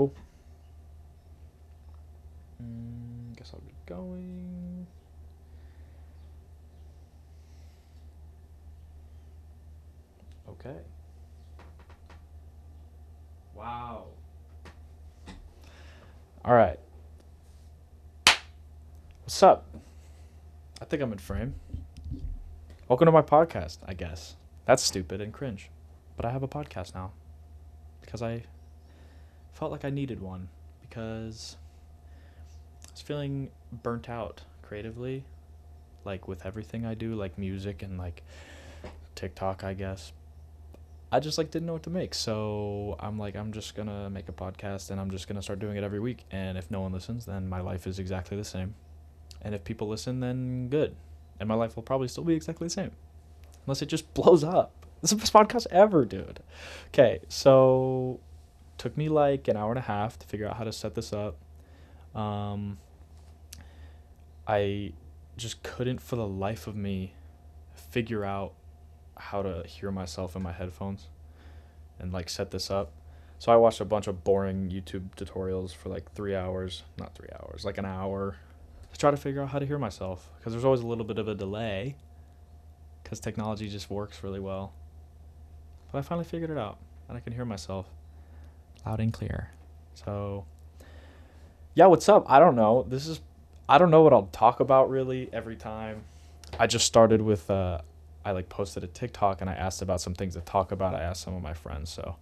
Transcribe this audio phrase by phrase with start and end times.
[0.00, 0.14] Cool.
[2.62, 4.86] Mm, guess I'll be going.
[10.48, 10.78] Okay.
[13.54, 14.06] Wow.
[16.46, 16.78] All right.
[19.24, 19.66] What's up?
[20.80, 21.56] I think I'm in frame.
[22.88, 24.36] Welcome to my podcast, I guess.
[24.64, 25.68] That's stupid and cringe.
[26.16, 27.12] But I have a podcast now
[28.00, 28.44] because I
[29.60, 30.48] felt like I needed one
[30.80, 31.58] because
[32.88, 35.24] I was feeling burnt out creatively,
[36.06, 38.22] like with everything I do, like music and like
[39.14, 40.12] TikTok, I guess.
[41.12, 42.14] I just like didn't know what to make.
[42.14, 45.76] So I'm like I'm just to make a podcast and I'm just to start doing
[45.76, 48.74] it every week and if no one listens, then my life is exactly the same.
[49.42, 50.96] And if people listen, then good.
[51.38, 52.92] And my life will probably still be exactly the same.
[53.66, 54.72] Unless it just blows up.
[55.02, 56.40] This is the best podcast ever, dude.
[56.88, 58.20] Okay, so
[58.80, 61.12] took me like an hour and a half to figure out how to set this
[61.12, 61.36] up.
[62.14, 62.78] Um,
[64.48, 64.94] I
[65.36, 67.12] just couldn't for the life of me
[67.74, 68.54] figure out
[69.18, 71.08] how to hear myself in my headphones
[71.98, 72.90] and like set this up.
[73.38, 77.28] So I watched a bunch of boring YouTube tutorials for like three hours, not three
[77.38, 78.36] hours, like an hour
[78.90, 81.18] to try to figure out how to hear myself because there's always a little bit
[81.18, 81.96] of a delay
[83.02, 84.72] because technology just works really well.
[85.92, 86.78] But I finally figured it out
[87.10, 87.84] and I can hear myself
[88.86, 89.50] loud and clear.
[89.94, 90.44] So,
[91.74, 92.24] yeah, what's up?
[92.28, 92.84] I don't know.
[92.88, 93.20] This is,
[93.68, 96.04] I don't know what I'll talk about really every time.
[96.58, 97.80] I just started with, uh,
[98.24, 100.94] I like posted a TikTok and I asked about some things to talk about.
[100.94, 101.90] I asked some of my friends.
[101.90, 102.16] So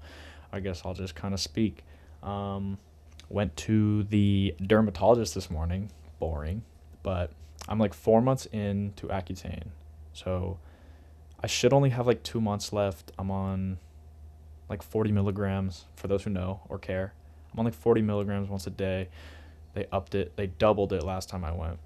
[0.52, 1.82] I guess I'll just kind of speak.
[2.22, 2.78] Um,
[3.28, 5.90] went to the dermatologist this morning.
[6.18, 6.62] Boring.
[7.02, 7.32] But
[7.68, 9.68] I'm like four months into Accutane.
[10.12, 10.58] So
[11.42, 13.12] I should only have like two months left.
[13.18, 13.78] I'm on
[14.68, 17.12] like 40 milligrams for those who know or care.
[17.52, 19.08] I'm on like 40 milligrams once a day.
[19.74, 21.78] They upped it, they doubled it last time I went,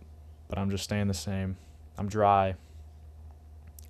[0.48, 1.56] but I'm just staying the same.
[1.98, 2.54] I'm dry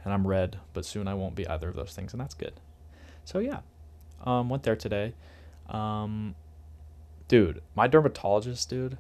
[0.04, 2.54] and I'm red, but soon I won't be either of those things, and that's good.
[3.24, 3.60] So yeah,
[4.24, 5.14] um, went there today.
[5.68, 6.34] Um,
[7.28, 8.98] dude, my dermatologist, dude,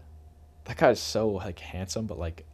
[0.64, 2.44] that guy's so like handsome, but like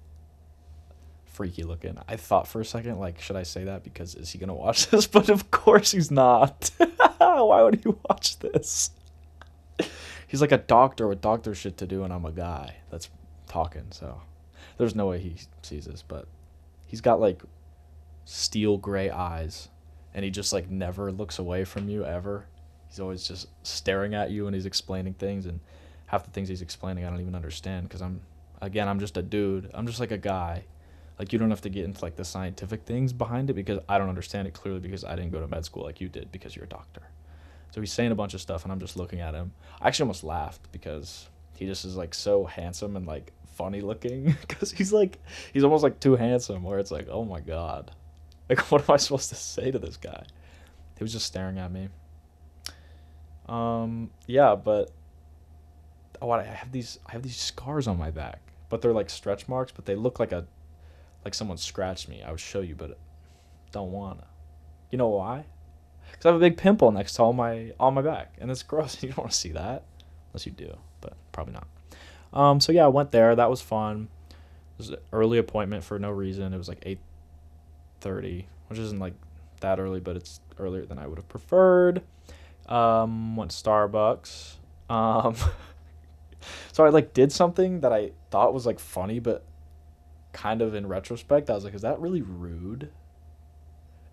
[1.26, 1.98] freaky looking.
[2.08, 4.86] I thought for a second, like, should I say that because is he gonna watch
[4.90, 5.06] this?
[5.06, 6.70] But of course he's not.
[7.46, 8.90] Why would he watch this?
[10.26, 13.10] He's like a doctor with doctor shit to do, and I'm a guy that's
[13.46, 13.86] talking.
[13.90, 14.20] So
[14.76, 16.26] there's no way he sees this, but
[16.86, 17.42] he's got like
[18.24, 19.68] steel gray eyes,
[20.14, 22.46] and he just like never looks away from you ever.
[22.88, 25.60] He's always just staring at you, and he's explaining things, and
[26.06, 28.20] half the things he's explaining I don't even understand because I'm
[28.62, 29.70] again I'm just a dude.
[29.74, 30.64] I'm just like a guy
[31.18, 33.98] like you don't have to get into like the scientific things behind it because I
[33.98, 36.54] don't understand it clearly because I didn't go to med school like you did because
[36.54, 37.02] you're a doctor.
[37.70, 39.52] So he's saying a bunch of stuff and I'm just looking at him.
[39.80, 44.36] I actually almost laughed because he just is like so handsome and like funny looking
[44.46, 45.18] because he's like
[45.52, 47.90] he's almost like too handsome where it's like oh my god
[48.48, 50.24] like what am i supposed to say to this guy
[50.96, 51.88] he was just staring at me
[53.48, 54.92] um yeah but
[56.22, 59.48] oh i have these i have these scars on my back but they're like stretch
[59.48, 60.46] marks but they look like a
[61.24, 62.98] like someone scratched me, I would show you, but
[63.72, 64.26] don't wanna.
[64.90, 65.44] You know why?
[66.10, 68.62] Because I have a big pimple next to all my on my back, and it's
[68.64, 69.02] gross.
[69.02, 69.84] You don't want to see that,
[70.32, 71.66] unless you do, but probably not.
[72.32, 73.34] Um, so yeah, I went there.
[73.34, 74.08] That was fun.
[74.30, 76.52] It was an early appointment for no reason.
[76.52, 77.00] It was like eight
[78.00, 79.14] thirty, which isn't like
[79.60, 82.02] that early, but it's earlier than I would have preferred.
[82.66, 84.56] Um, went Starbucks.
[84.90, 85.34] Um,
[86.72, 89.44] so I like did something that I thought was like funny, but
[90.32, 92.90] kind of in retrospect, I was like, is that really rude?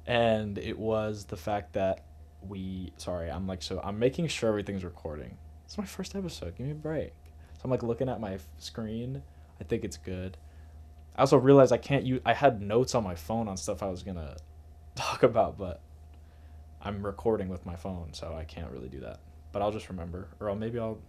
[0.07, 2.05] And it was the fact that
[2.41, 5.38] we, sorry, I'm like, so I'm making sure everything's recording.
[5.66, 6.55] It's my first episode.
[6.55, 7.13] Give me a break.
[7.55, 9.23] So I'm like looking at my screen.
[9.59, 10.38] I think it's good.
[11.15, 13.88] I also realized I can't use, I had notes on my phone on stuff I
[13.88, 14.35] was to
[14.95, 15.81] talk about, but
[16.81, 19.19] I'm recording with my phone, so I can't really do that.
[19.51, 20.99] But I'll just remember, or I'll, maybe I'll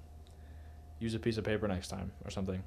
[1.01, 2.63] use a piece of paper next time or something.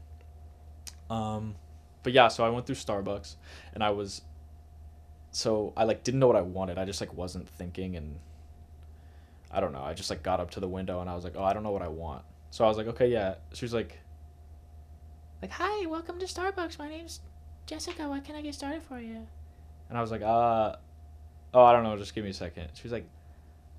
[1.09, 1.55] Um,
[2.03, 3.35] but yeah, so I went through Starbucks
[3.73, 4.21] and I was
[5.31, 6.77] so I like didn't know what I wanted.
[6.77, 8.19] I just like wasn't thinking and
[9.51, 9.81] I don't know.
[9.81, 11.63] I just like got up to the window and I was like, "Oh, I don't
[11.63, 13.99] know what I want." So I was like, "Okay, yeah." She was like
[15.41, 16.77] like, "Hi, welcome to Starbucks.
[16.77, 17.21] My name's
[17.65, 18.07] Jessica.
[18.07, 19.27] What can I get started for you?"
[19.89, 20.75] And I was like, "Uh
[21.53, 21.97] oh, I don't know.
[21.97, 22.69] Just give me a second.
[22.73, 23.07] She was like,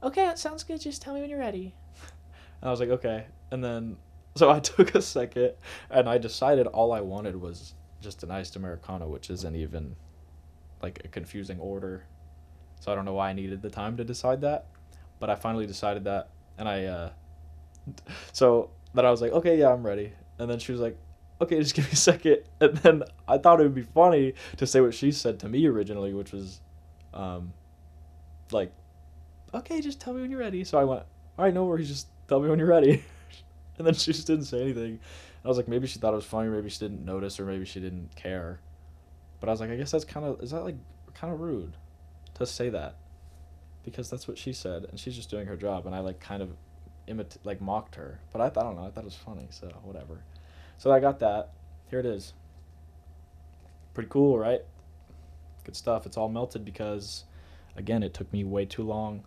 [0.03, 0.81] "Okay, that sounds good.
[0.81, 1.75] Just tell me when you're ready."
[2.61, 3.97] and I was like, "Okay." And then
[4.37, 5.53] so I took a second
[5.91, 9.97] and I decided all I wanted was just an iced americano, which isn't even
[10.83, 12.05] like a confusing order.
[12.81, 14.67] So I don't know why I needed the time to decide that,
[15.19, 17.11] but I finally decided that, and I uh,
[18.33, 20.13] so then I was like, okay, yeah, I'm ready.
[20.39, 20.97] And then she was like,
[21.41, 22.39] okay, just give me a second.
[22.61, 25.67] And then I thought it would be funny to say what she said to me
[25.67, 26.61] originally, which was,
[27.15, 27.53] um,
[28.53, 28.73] like,
[29.55, 30.65] okay, just tell me when you're ready.
[30.65, 31.03] So I went,
[31.39, 33.05] all right, no worries, just tell me when you're ready.
[33.79, 35.01] and then she just didn't say anything.
[35.45, 37.65] I was like, maybe she thought it was funny, maybe she didn't notice, or maybe
[37.65, 38.61] she didn't care.
[39.41, 40.77] But I was like, I guess that's kind of, is that like
[41.15, 41.77] kind of rude
[42.35, 42.97] to say that?
[43.83, 46.43] Because that's what she said, and she's just doing her job, and I like kind
[46.43, 46.51] of
[47.09, 48.21] imit like mocked her.
[48.33, 50.23] But I, I don't know, I thought it was funny, so whatever.
[50.77, 51.51] So I got that.
[51.89, 52.35] Here it is.
[53.95, 54.61] Pretty cool, right?
[55.65, 56.07] Good stuff.
[56.07, 57.25] It's all melted because,
[57.77, 59.25] again, it took me way too long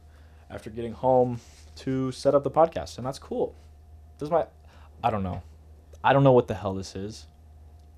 [0.49, 1.39] after getting home
[1.77, 3.55] to set up the podcast, and that's cool.
[4.17, 4.45] This is my,
[5.03, 5.41] I don't know,
[6.03, 7.27] I don't know what the hell this is.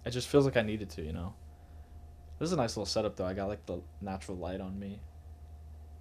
[0.05, 1.33] It just feels like I needed to, you know.
[2.39, 3.25] This is a nice little setup though.
[3.25, 4.99] I got like the natural light on me.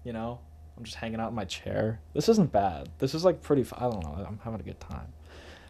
[0.03, 0.41] You know,
[0.77, 2.01] I'm just hanging out in my chair.
[2.13, 2.91] This isn't bad.
[2.99, 3.63] This is like pretty.
[3.63, 4.25] F- I don't know.
[4.27, 5.13] I'm having a good time.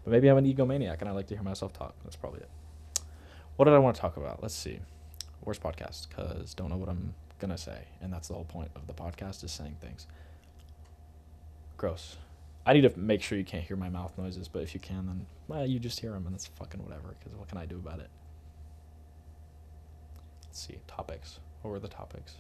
[0.04, 1.94] But maybe I'm an egomaniac and I like to hear myself talk.
[2.04, 2.48] That's probably it.
[3.56, 4.42] What did I want to talk about?
[4.42, 4.80] Let's see.
[5.44, 8.86] Worst podcast because don't know what I'm gonna say, and that's the whole point of
[8.86, 10.06] the podcast is saying things.
[11.76, 12.16] Gross.
[12.66, 15.06] I need to make sure you can't hear my mouth noises, but if you can,
[15.06, 17.14] then well, you just hear them, and that's fucking whatever.
[17.18, 18.08] Because what can I do about it?
[20.54, 21.40] Let's see topics.
[21.62, 22.36] What were the topics?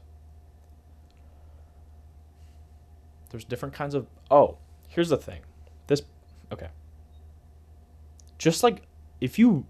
[3.30, 4.06] There's different kinds of.
[4.30, 5.40] Oh, here's the thing.
[5.88, 6.02] This.
[6.52, 6.68] Okay.
[8.38, 8.82] Just like
[9.20, 9.66] if you.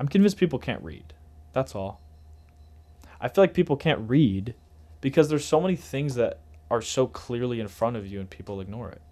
[0.00, 1.14] I'm convinced people can't read.
[1.52, 2.00] That's all.
[3.20, 4.56] I feel like people can't read
[5.00, 8.60] because there's so many things that are so clearly in front of you and people
[8.60, 9.02] ignore it.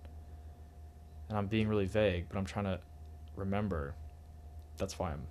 [1.29, 2.81] And I'm being really vague, but I'm trying to
[3.37, 3.95] remember.
[4.77, 5.29] That's why I'm.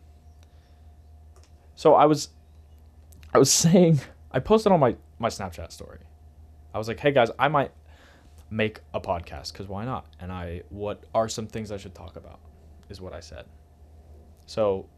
[1.79, 2.27] So I was
[3.33, 4.01] I was saying
[4.33, 5.99] I posted on my my Snapchat story.
[6.73, 7.71] I was like, "Hey guys, I might
[8.49, 12.17] make a podcast cuz why not?" And I what are some things I should talk
[12.17, 12.41] about
[12.89, 13.45] is what I said.
[14.45, 14.89] So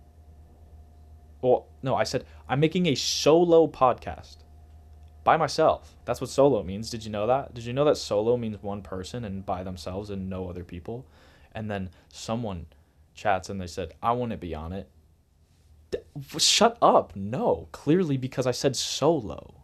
[1.43, 4.37] well, no, I said I'm making a solo podcast
[5.23, 5.95] by myself.
[6.05, 6.89] That's what solo means.
[6.89, 7.53] Did you know that?
[7.53, 11.05] Did you know that solo means one person and by themselves and no other people?
[11.51, 12.65] And then someone
[13.13, 14.89] chats and they said, I want to be on it.
[16.37, 17.15] Shut up.
[17.15, 19.63] No, clearly because I said solo.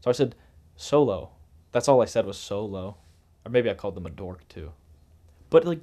[0.00, 0.34] So I said
[0.76, 1.30] solo.
[1.72, 2.96] That's all I said was solo.
[3.44, 4.72] Or maybe I called them a dork too.
[5.50, 5.80] But like,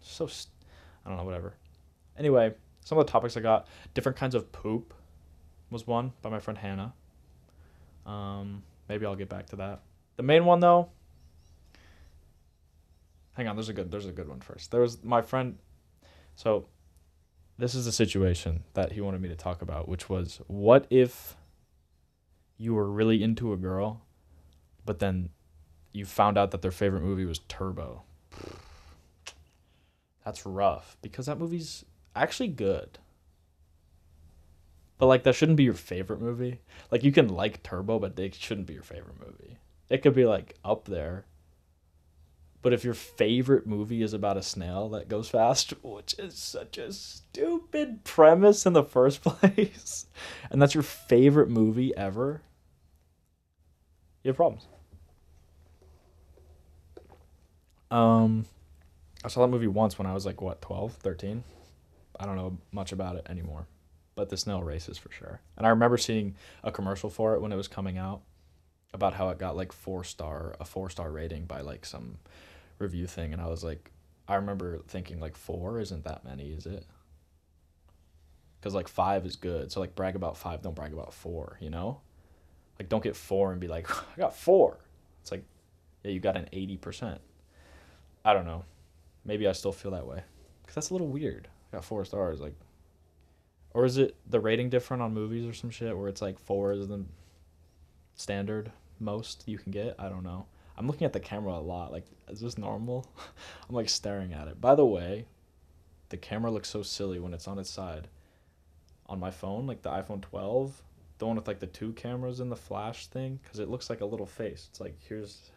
[0.00, 0.28] so,
[1.04, 1.54] I don't know, whatever.
[2.18, 2.54] Anyway,
[2.84, 4.92] some of the topics I got different kinds of poop
[5.70, 6.92] was one by my friend Hannah.
[8.04, 9.80] Um, maybe I'll get back to that.
[10.16, 10.90] The main one though.
[13.34, 14.70] Hang on, there's a good there's a good one first.
[14.70, 15.58] There was my friend.
[16.34, 16.66] So,
[17.58, 21.36] this is a situation that he wanted me to talk about, which was what if
[22.56, 24.02] you were really into a girl,
[24.84, 25.30] but then
[25.92, 28.02] you found out that their favorite movie was Turbo.
[30.24, 31.84] That's rough because that movie's
[32.14, 32.98] actually good.
[34.98, 36.60] But like that shouldn't be your favorite movie.
[36.90, 39.58] Like you can like Turbo, but it shouldn't be your favorite movie.
[39.88, 41.26] It could be like up there.
[42.62, 46.78] But if your favorite movie is about a snail that goes fast, which is such
[46.78, 50.06] a stupid premise in the first place,
[50.50, 52.40] and that's your favorite movie ever,
[54.22, 54.66] you have problems.
[57.90, 58.46] Um,
[59.24, 61.44] I saw that movie once when I was like, what, 12, 13?
[62.18, 63.66] I don't know much about it anymore
[64.14, 65.40] but the snail races for sure.
[65.56, 68.22] And I remember seeing a commercial for it when it was coming out
[68.92, 72.18] about how it got like four star a four star rating by like some
[72.78, 73.90] review thing and I was like
[74.28, 76.86] I remember thinking like 4 isn't that many, is it?
[78.60, 79.72] Cuz like 5 is good.
[79.72, 82.00] So like brag about 5, don't brag about 4, you know?
[82.78, 84.78] Like don't get 4 and be like I got 4.
[85.20, 85.44] It's like
[86.02, 87.18] yeah, you got an 80%.
[88.24, 88.64] I don't know.
[89.24, 90.22] Maybe I still feel that way.
[90.66, 91.48] Cuz that's a little weird.
[91.72, 92.54] I got 4 stars like
[93.74, 96.72] or is it the rating different on movies or some shit where it's like four
[96.72, 97.04] is the
[98.14, 99.94] standard most you can get?
[99.98, 100.46] I don't know.
[100.76, 101.92] I'm looking at the camera a lot.
[101.92, 103.06] Like, is this normal?
[103.68, 104.60] I'm like staring at it.
[104.60, 105.26] By the way,
[106.08, 108.08] the camera looks so silly when it's on its side.
[109.06, 110.82] On my phone, like the iPhone 12,
[111.18, 114.00] the one with like the two cameras and the flash thing, because it looks like
[114.00, 114.68] a little face.
[114.70, 115.50] It's like, here's,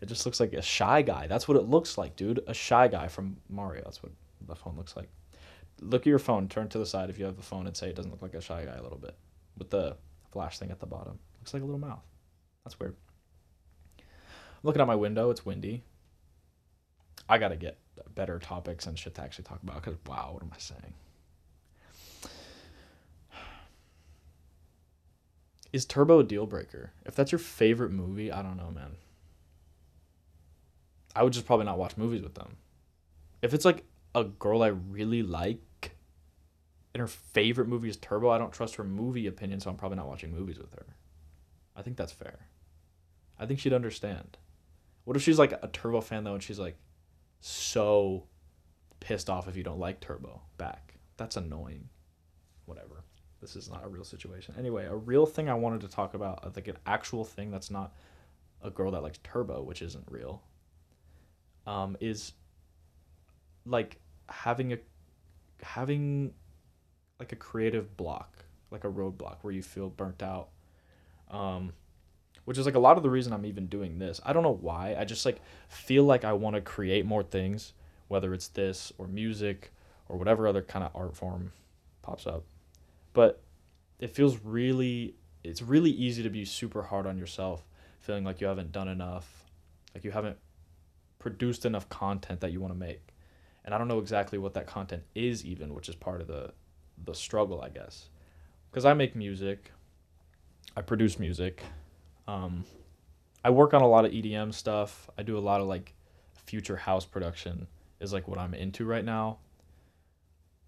[0.00, 1.26] it just looks like a shy guy.
[1.26, 2.42] That's what it looks like, dude.
[2.46, 3.82] A shy guy from Mario.
[3.84, 4.12] That's what
[4.46, 5.08] the phone looks like
[5.80, 7.88] look at your phone, turn to the side if you have a phone, and say
[7.88, 9.14] it doesn't look like a shy guy a little bit
[9.58, 9.96] with the
[10.32, 11.18] flash thing at the bottom.
[11.40, 12.04] Looks like a little mouth.
[12.64, 12.96] That's weird.
[14.66, 15.30] Looking out my window.
[15.30, 15.84] It's windy.
[17.28, 17.78] I gotta get
[18.16, 19.80] better topics and shit to actually talk about.
[19.80, 20.94] Cause wow, what am I saying?
[25.72, 26.90] Is Turbo a deal breaker?
[27.04, 28.96] If that's your favorite movie, I don't know, man.
[31.14, 32.56] I would just probably not watch movies with them.
[33.42, 33.84] If it's like
[34.16, 35.60] a girl I really like
[36.92, 39.98] and her favorite movie is Turbo, I don't trust her movie opinion, so I'm probably
[39.98, 40.86] not watching movies with her.
[41.76, 42.48] I think that's fair.
[43.38, 44.38] I think she'd understand.
[45.06, 46.76] What if she's like a Turbo fan though and she's like
[47.40, 48.24] so
[48.98, 50.94] pissed off if you don't like Turbo back?
[51.16, 51.88] That's annoying.
[52.64, 53.04] Whatever.
[53.40, 54.56] This is not a real situation.
[54.58, 57.94] Anyway, a real thing I wanted to talk about, like an actual thing that's not
[58.64, 60.42] a girl that likes Turbo, which isn't real,
[61.68, 62.32] um, is
[63.64, 64.78] like having a
[65.62, 66.34] having
[67.20, 70.48] like a creative block, like a roadblock where you feel burnt out.
[71.30, 71.74] Um,
[72.46, 74.20] which is like a lot of the reason I'm even doing this.
[74.24, 74.94] I don't know why.
[74.98, 77.74] I just like feel like I want to create more things,
[78.08, 79.72] whether it's this or music
[80.08, 81.52] or whatever other kind of art form
[82.02, 82.44] pops up.
[83.12, 83.42] But
[83.98, 87.64] it feels really it's really easy to be super hard on yourself,
[88.00, 89.44] feeling like you haven't done enough,
[89.92, 90.38] like you haven't
[91.18, 93.08] produced enough content that you want to make.
[93.64, 96.52] And I don't know exactly what that content is even, which is part of the
[97.04, 98.08] the struggle, I guess.
[98.70, 99.72] Cuz I make music.
[100.76, 101.64] I produce music.
[102.28, 102.64] Um,
[103.44, 105.08] I work on a lot of EDM stuff.
[105.16, 105.94] I do a lot of like
[106.46, 107.66] future house production
[108.00, 109.38] is like what I'm into right now.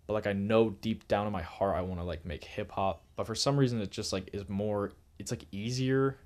[0.07, 2.71] But like I know deep down in my heart I want to like make hip
[2.73, 6.17] hop, but for some reason it just like is more it's like easier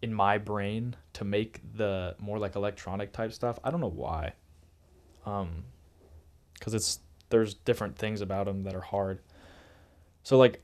[0.00, 3.58] in my brain to make the more like electronic type stuff.
[3.62, 4.34] I don't know why.
[5.26, 5.64] Um
[6.60, 9.20] cuz it's there's different things about them that are hard.
[10.22, 10.62] So like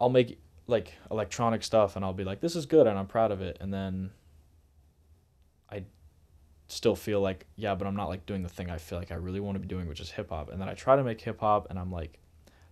[0.00, 3.32] I'll make like electronic stuff and I'll be like this is good and I'm proud
[3.32, 4.10] of it and then
[5.72, 5.84] I
[6.68, 9.16] still feel like yeah but I'm not like doing the thing I feel like I
[9.16, 11.20] really want to be doing which is hip hop and then I try to make
[11.22, 12.18] hip hop and I'm like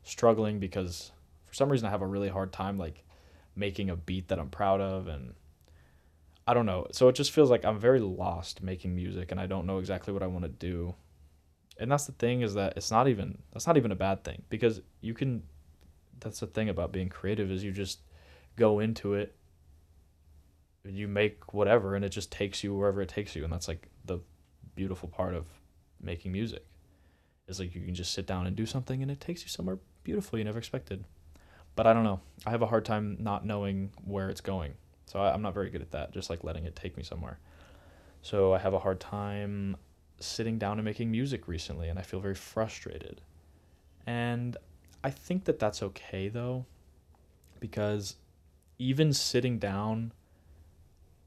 [0.05, 1.11] struggling because
[1.47, 3.03] for some reason I have a really hard time like
[3.57, 5.33] making a beat that I'm proud of and
[6.47, 9.47] I don't know so it just feels like I'm very lost making music and I
[9.47, 10.95] don't know exactly what I want to do
[11.79, 14.43] and that's the thing is that it's not even that's not even a bad thing
[14.51, 15.43] because you can
[16.21, 18.01] that's the thing about being creative is you just
[18.57, 19.37] go into it
[20.89, 23.45] you make whatever and it just takes you wherever it takes you.
[23.45, 24.21] And that's like the
[24.75, 25.47] beautiful part of
[26.01, 26.65] making music.
[27.49, 29.79] Is like you can just sit down and do something and it takes you somewhere
[30.03, 31.05] beautiful you never expected.
[31.77, 32.21] But i don't know.
[32.45, 34.75] I have a hard time not knowing where it's going.
[35.07, 37.39] So I, i'm not very good at that just like letting it take me somewhere.
[38.23, 39.77] So i have a hard time
[40.19, 43.21] sitting down and making music recently and i feel very frustrated.
[44.07, 44.57] And
[45.03, 46.67] I think that that's okay though,
[47.61, 48.17] because
[48.79, 50.13] even sitting down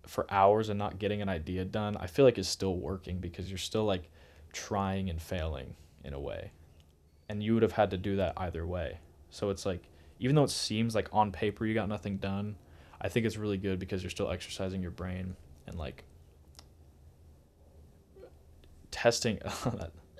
[0.05, 3.49] for hours and not getting an idea done, I feel like is still working because
[3.49, 4.09] you're still like
[4.51, 6.51] trying and failing in a way.
[7.29, 8.99] And you would have had to do that either way.
[9.29, 9.83] So it's like,
[10.19, 12.55] even though it seems like on paper you got nothing done,
[13.01, 15.35] I think it's really good because you're still exercising your brain
[15.67, 16.03] and like
[18.91, 19.39] testing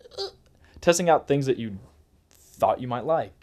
[0.81, 1.77] testing out things that you
[2.29, 3.33] thought you might like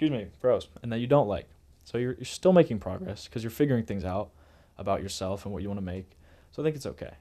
[0.00, 1.46] excuse me, froze, and that you don't like.
[1.84, 4.30] So you're, you're still making progress because you're figuring things out
[4.78, 6.16] about yourself and what you want to make.
[6.52, 7.12] So I think it's okay.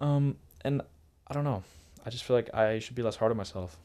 [0.00, 0.82] Um, and
[1.28, 1.62] I don't know.
[2.04, 3.76] I just feel like I should be less hard on myself.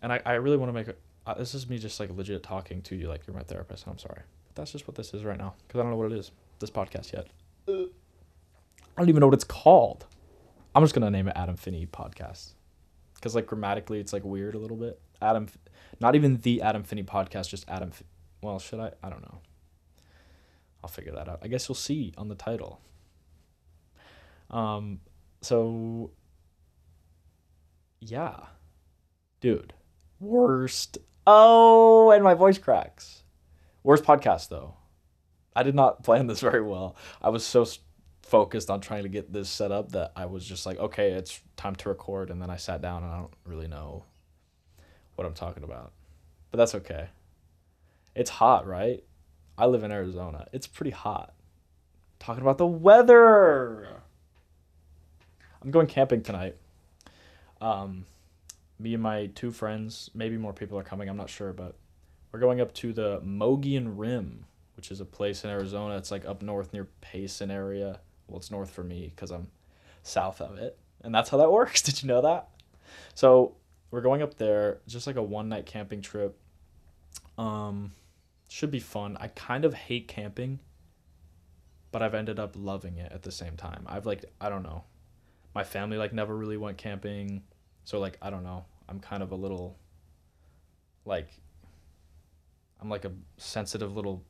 [0.00, 0.88] And I, I really want to make.
[1.26, 3.84] Uh, this is me just like legit talking to you like you're my therapist.
[3.84, 4.22] And I'm sorry.
[4.46, 6.30] But that's just what this is right now because I don't know what it is,
[6.60, 7.26] this podcast yet.
[7.68, 7.90] I
[8.96, 10.06] don't even know what it's called.
[10.74, 12.52] I'm just going to name it Adam Finney Podcast
[13.18, 15.00] because like grammatically it's like weird a little bit.
[15.20, 15.48] Adam
[16.00, 17.90] not even the Adam Finney podcast, just Adam.
[18.42, 18.92] Well, should I?
[19.02, 19.40] I don't know.
[20.82, 21.40] I'll figure that out.
[21.42, 22.80] I guess you'll see on the title.
[24.50, 25.00] Um,
[25.42, 26.12] so
[28.00, 28.36] yeah,
[29.40, 29.74] dude,
[30.20, 30.98] worst.
[31.26, 33.22] Oh, and my voice cracks.
[33.82, 34.74] Worst podcast though.
[35.54, 36.96] I did not plan this very well.
[37.20, 37.66] I was so
[38.28, 41.40] focused on trying to get this set up that I was just like, okay, it's
[41.56, 44.04] time to record, and then I sat down and I don't really know
[45.16, 45.92] what I'm talking about.
[46.50, 47.08] But that's okay.
[48.14, 49.02] It's hot, right?
[49.56, 50.46] I live in Arizona.
[50.52, 51.34] It's pretty hot.
[52.18, 53.88] Talking about the weather.
[55.62, 56.56] I'm going camping tonight.
[57.60, 58.04] Um,
[58.78, 61.74] me and my two friends, maybe more people are coming, I'm not sure, but
[62.30, 64.44] we're going up to the Mogollon Rim,
[64.76, 65.96] which is a place in Arizona.
[65.96, 68.00] It's like up north near Payson area.
[68.28, 69.48] Well, it's north for me because I'm
[70.02, 70.78] south of it.
[71.02, 71.82] And that's how that works.
[71.82, 72.50] Did you know that?
[73.14, 73.56] So
[73.90, 76.38] we're going up there, just like a one night camping trip.
[77.36, 77.92] Um,
[78.48, 79.16] should be fun.
[79.20, 80.58] I kind of hate camping,
[81.92, 83.84] but I've ended up loving it at the same time.
[83.86, 84.84] I've like I don't know,
[85.54, 87.42] my family like never really went camping,
[87.84, 88.64] so like I don't know.
[88.88, 89.78] I'm kind of a little
[91.04, 91.28] like
[92.80, 94.24] I'm like a sensitive little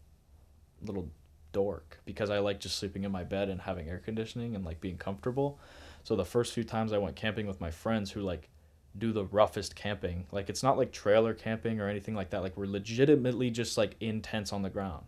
[0.82, 1.10] little
[1.52, 4.80] dork because I like just sleeping in my bed and having air conditioning and like
[4.80, 5.58] being comfortable.
[6.04, 8.48] So the first few times I went camping with my friends who like
[8.96, 12.42] do the roughest camping, like it's not like trailer camping or anything like that.
[12.42, 15.04] Like we're legitimately just like in tents on the ground.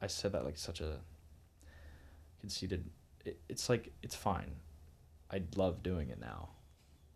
[0.00, 0.98] I said that like such a
[2.40, 2.84] conceited.
[3.24, 4.52] It, it's like it's fine.
[5.30, 6.50] I love doing it now,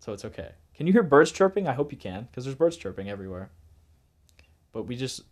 [0.00, 0.50] so it's okay.
[0.74, 1.68] Can you hear birds chirping?
[1.68, 3.50] I hope you can, because there's birds chirping everywhere.
[4.72, 5.22] But we just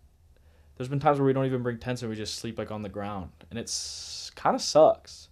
[0.78, 2.82] there's been times where we don't even bring tents and we just sleep like on
[2.82, 5.28] the ground, and it's kind of sucks.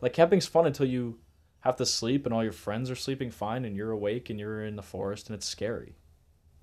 [0.00, 1.18] Like camping's fun until you
[1.60, 4.64] have to sleep and all your friends are sleeping fine and you're awake and you're
[4.64, 5.94] in the forest and it's scary.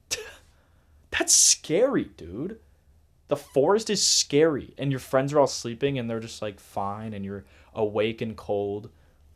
[1.12, 2.60] That's scary, dude.
[3.28, 7.14] The forest is scary and your friends are all sleeping and they're just like fine
[7.14, 8.90] and you're awake and cold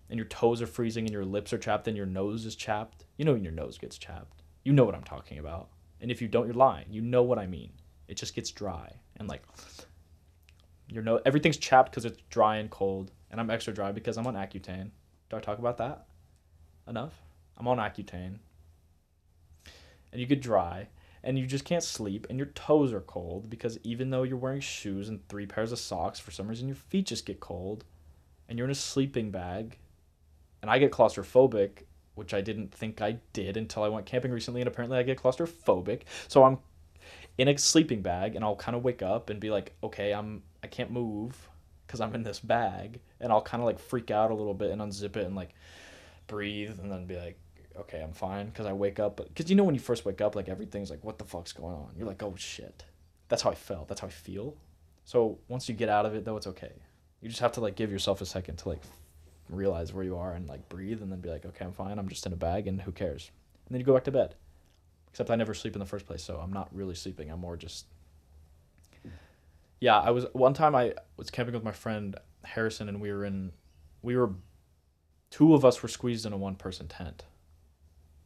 [0.10, 3.06] and your toes are freezing and your lips are chapped and your nose is chapped.
[3.18, 4.42] You know when your nose gets chapped.
[4.64, 5.70] You know what I'm talking about.
[6.02, 6.88] And if you don't, you're lying.
[6.90, 7.72] You know what I mean.
[8.12, 9.42] It just gets dry and like
[10.90, 13.10] your nose everything's chapped because it's dry and cold.
[13.32, 14.90] And I'm extra dry because I'm on Accutane.
[15.30, 16.08] Do I talk about that
[16.90, 17.14] enough?
[17.58, 18.40] I'm on Accutane.
[20.12, 20.90] And you get dry
[21.24, 24.60] and you just can't sleep and your toes are cold because even though you're wearing
[24.60, 27.86] shoes and three pairs of socks, for some reason your feet just get cold
[28.50, 29.78] and you're in a sleeping bag.
[30.62, 31.84] And I get claustrophobic,
[32.16, 35.18] which I didn't think I did until I went camping recently and apparently I get
[35.18, 36.02] claustrophobic.
[36.28, 36.58] So I'm
[37.38, 40.44] in a sleeping bag and I'll kind of wake up and be like, "Okay, I'm
[40.64, 41.50] I can't move
[41.88, 44.72] because I'm in this bag, and I'll kind of like freak out a little bit
[44.72, 45.50] and unzip it and like
[46.28, 47.38] breathe and then be like,
[47.78, 49.18] okay, I'm fine because I wake up.
[49.18, 51.76] Because you know when you first wake up, like everything's like, what the fuck's going
[51.76, 51.90] on?
[51.98, 52.86] You're like, oh shit.
[53.28, 53.88] That's how I felt.
[53.88, 54.56] That's how I feel.
[55.04, 56.72] So once you get out of it, though, it's okay.
[57.22, 58.82] You just have to like give yourself a second to like
[59.50, 62.00] realize where you are and like breathe and then be like, okay, I'm fine.
[62.00, 63.32] I'm just in a bag and who cares?
[63.68, 64.36] And then you go back to bed.
[65.12, 67.30] Except I never sleep in the first place, so I'm not really sleeping.
[67.30, 67.86] I'm more just
[69.82, 72.16] yeah, I was one time I was camping with my friend
[72.46, 73.52] Harrison and we were in
[74.02, 74.32] we were
[75.32, 77.26] two of us were squeezed in a one person tent.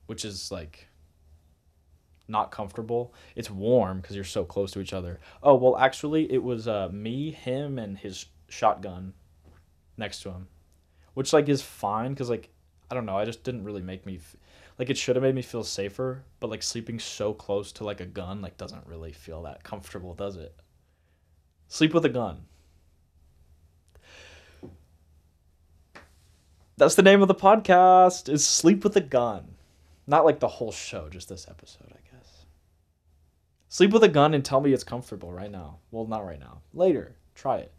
[0.05, 0.89] Which is like
[2.27, 3.13] not comfortable.
[3.35, 5.19] It's warm because you're so close to each other.
[5.41, 9.13] Oh, well actually it was uh me, him and his shotgun
[9.97, 10.47] next to him.
[11.13, 12.49] Which like is fine cuz like
[12.91, 14.35] I don't know, I just didn't really make me f-
[14.77, 18.01] like it should have made me feel safer, but like sleeping so close to like
[18.01, 20.55] a gun like doesn't really feel that comfortable, does it?
[21.67, 22.45] Sleep with a gun.
[26.77, 29.55] That's the name of the podcast is Sleep with a Gun.
[30.07, 32.45] Not like the whole show, just this episode, I guess.
[33.69, 35.79] Sleep with a gun and tell me it's comfortable right now.
[35.91, 36.61] Well, not right now.
[36.73, 37.15] Later.
[37.33, 37.71] Try it.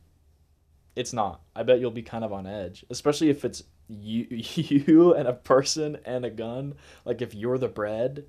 [0.97, 1.43] It's not.
[1.55, 5.33] I bet you'll be kind of on edge, especially if it's you you and a
[5.33, 6.75] person and a gun.
[7.05, 8.27] Like if you're the bread,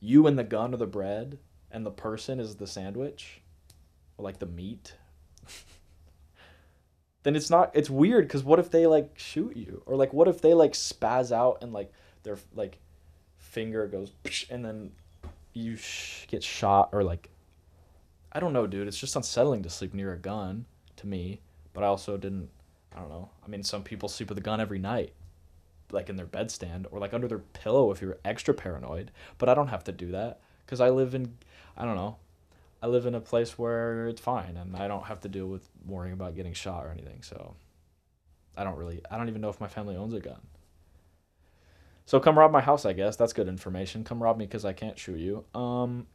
[0.00, 1.38] you and the gun are the bread
[1.70, 3.40] and the person is the sandwich
[4.18, 4.94] or like the meat
[7.22, 10.28] then it's not it's weird because what if they like shoot you or like what
[10.28, 11.92] if they like spaz out and like
[12.24, 12.78] their like
[13.38, 14.12] finger goes
[14.50, 14.90] and then
[15.52, 17.30] you sh- get shot or like
[18.32, 21.40] i don't know dude it's just unsettling to sleep near a gun to me
[21.72, 22.50] but i also didn't
[22.94, 25.12] i don't know i mean some people sleep with a gun every night
[25.90, 29.54] like in their bedstand or like under their pillow if you're extra paranoid but i
[29.54, 31.36] don't have to do that because i live in
[31.76, 32.16] i don't know
[32.82, 35.68] I live in a place where it's fine and I don't have to deal with
[35.86, 37.22] worrying about getting shot or anything.
[37.22, 37.54] So
[38.56, 40.40] I don't really I don't even know if my family owns a gun.
[42.04, 43.14] So come rob my house, I guess.
[43.14, 44.02] That's good information.
[44.02, 45.44] Come rob me cuz I can't shoot you.
[45.54, 46.08] Um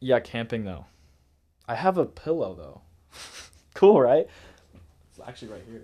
[0.00, 0.86] Yeah, camping though.
[1.66, 2.80] I have a pillow though.
[3.74, 4.26] cool, right?
[5.28, 5.82] Actually right here.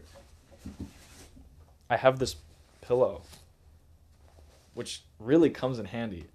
[1.88, 2.34] I have this
[2.80, 3.22] pillow
[4.74, 6.26] which really comes in handy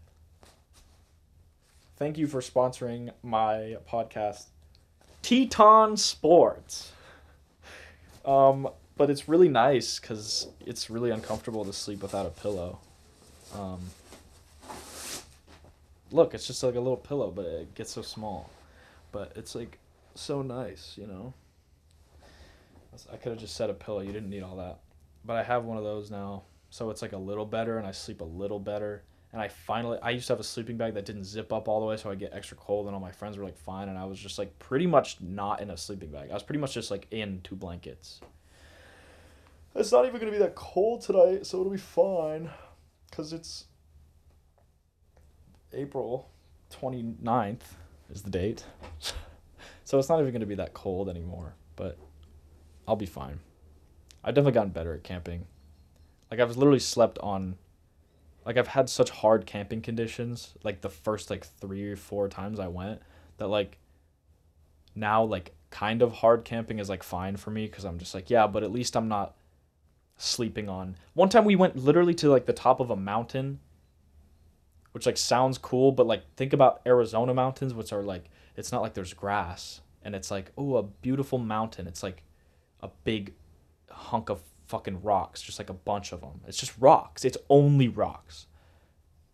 [1.99, 4.45] thank you for sponsoring my podcast,
[5.21, 6.93] Teton Sports.
[8.25, 12.79] Um, but it's really nice because it's really uncomfortable to sleep without a pillow.
[13.53, 13.79] Um,
[16.11, 18.49] look, it's just like a little pillow, but it gets so small.
[19.11, 19.77] But it's like
[20.15, 21.33] so nice, you know.
[23.11, 24.01] I could have just set a pillow.
[24.01, 24.79] You didn't need all that.
[25.25, 27.91] But I have one of those now, so it's like a little better, and I
[27.91, 31.05] sleep a little better and I finally I used to have a sleeping bag that
[31.05, 33.37] didn't zip up all the way so I get extra cold and all my friends
[33.37, 36.29] were like fine and I was just like pretty much not in a sleeping bag.
[36.31, 38.21] I was pretty much just like in two blankets.
[39.75, 42.49] It's not even going to be that cold tonight, so it'll be fine
[43.11, 43.65] cuz it's
[45.73, 46.29] April
[46.71, 47.75] 29th
[48.09, 48.65] is the date.
[49.83, 51.99] so it's not even going to be that cold anymore, but
[52.89, 53.39] I'll be fine.
[54.23, 55.45] I've definitely gotten better at camping.
[56.31, 57.55] Like I've literally slept on
[58.43, 62.59] like I've had such hard camping conditions like the first like 3 or 4 times
[62.59, 62.99] I went
[63.37, 63.77] that like
[64.95, 68.31] now like kind of hard camping is like fine for me because I'm just like,
[68.31, 69.35] yeah, but at least I'm not
[70.17, 70.95] sleeping on.
[71.13, 73.59] One time we went literally to like the top of a mountain,
[74.93, 78.81] which like sounds cool, but like think about Arizona mountains, which are like it's not
[78.81, 81.85] like there's grass and it's like oh a beautiful mountain.
[81.85, 82.23] It's like
[82.81, 83.33] a big
[83.89, 86.41] hunk of fucking rocks, just like a bunch of them.
[86.47, 87.25] It's just rocks.
[87.25, 88.47] It's only rocks.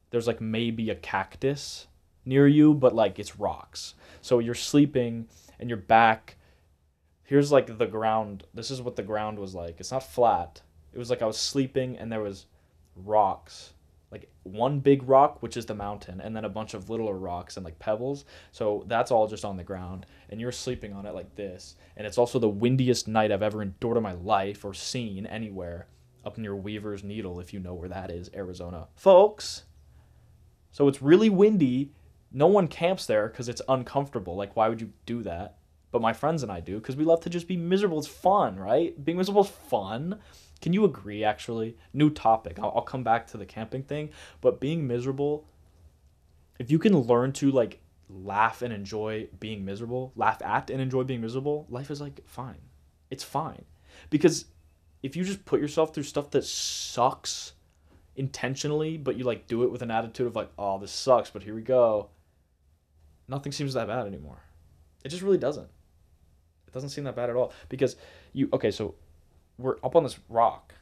[0.09, 1.87] There's like maybe a cactus
[2.25, 3.95] near you, but like it's rocks.
[4.21, 5.27] So you're sleeping
[5.59, 6.37] and your back
[7.25, 8.45] here's like the ground.
[8.53, 9.79] This is what the ground was like.
[9.79, 10.61] It's not flat.
[10.93, 12.45] It was like I was sleeping and there was
[12.95, 13.73] rocks.
[14.15, 17.57] Like one big rock, which is the mountain, and then a bunch of littler rocks
[17.57, 18.23] and like pebbles.
[18.53, 20.05] So that's all just on the ground.
[20.29, 21.75] And you're sleeping on it like this.
[21.97, 25.87] And it's also the windiest night I've ever endured in my life or seen anywhere
[26.23, 28.87] up near Weaver's Needle, if you know where that is, Arizona.
[28.95, 29.63] Folks.
[30.71, 31.91] So it's really windy.
[32.31, 34.37] No one camps there because it's uncomfortable.
[34.37, 35.57] Like, why would you do that?
[35.91, 37.99] But my friends and I do because we love to just be miserable.
[37.99, 38.95] It's fun, right?
[39.03, 40.19] Being miserable is fun.
[40.65, 41.77] Can you agree, actually?
[41.93, 42.57] New topic.
[42.57, 44.09] I'll, I'll come back to the camping thing.
[44.41, 45.45] But being miserable,
[46.57, 51.03] if you can learn to, like, laugh and enjoy being miserable, laugh at and enjoy
[51.03, 52.63] being miserable, life is, like, fine.
[53.11, 53.63] It's fine.
[54.09, 54.45] Because
[55.03, 57.53] if you just put yourself through stuff that sucks
[58.15, 61.43] intentionally, but you, like, do it with an attitude of, like, oh, this sucks, but
[61.43, 62.09] here we go,
[63.27, 64.41] nothing seems that bad anymore.
[65.03, 65.69] It just really doesn't.
[66.67, 67.53] It doesn't seem that bad at all.
[67.69, 67.97] Because
[68.33, 68.95] you, okay, so
[69.57, 70.73] we're up on this rock.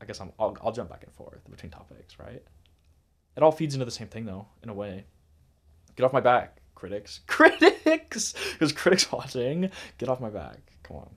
[0.00, 2.42] I guess I'm I'll, I'll jump back and forth between topics, right?
[3.36, 5.04] It all feeds into the same thing though, in a way.
[5.96, 7.20] Get off my back, critics.
[7.26, 9.70] Critics, because critics watching.
[9.98, 10.58] Get off my back.
[10.82, 11.10] Come on.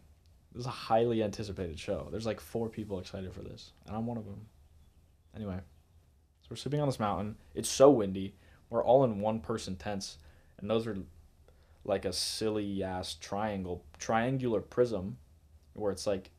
[0.53, 2.07] This is a highly anticipated show.
[2.11, 4.45] There's like four people excited for this, and I'm one of them.
[5.35, 7.37] Anyway, so we're sleeping on this mountain.
[7.55, 8.35] It's so windy.
[8.69, 10.17] We're all in one person tents,
[10.59, 10.97] and those are
[11.85, 15.17] like a silly ass triangle, triangular prism,
[15.73, 16.29] where it's like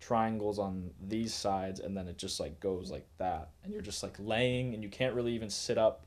[0.00, 3.50] triangles on these sides and then it just like goes like that.
[3.64, 6.06] And you're just like laying and you can't really even sit up.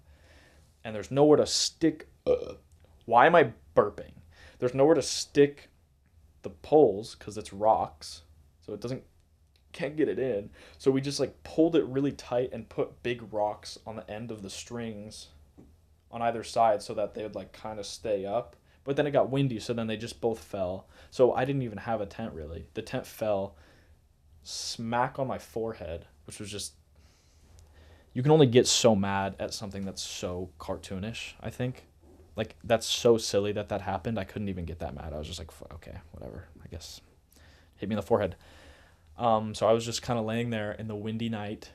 [0.83, 2.53] And there's nowhere to stick uh,
[3.05, 4.11] why am i burping?
[4.59, 5.69] There's nowhere to stick
[6.43, 8.21] the poles because it's rocks
[8.61, 9.03] so it doesn't
[9.71, 10.49] can't get it in.
[10.77, 14.31] So we just like pulled it really tight and put big rocks on the end
[14.31, 15.27] of the strings
[16.11, 18.55] on either side so that they would like kind of stay up.
[18.83, 20.87] But then it got windy so then they just both fell.
[21.09, 22.67] So i didn't even have a tent really.
[22.75, 23.55] The tent fell
[24.49, 26.73] smack on my forehead, which was just
[28.13, 31.85] you can only get so mad at something that's so cartoonish, I think.
[32.35, 34.17] Like that's so silly that that happened.
[34.17, 35.13] I couldn't even get that mad.
[35.13, 36.47] I was just like, okay, whatever.
[36.63, 37.01] I guess
[37.75, 38.35] hit me in the forehead.
[39.17, 41.71] Um, so I was just kind of laying there in the windy night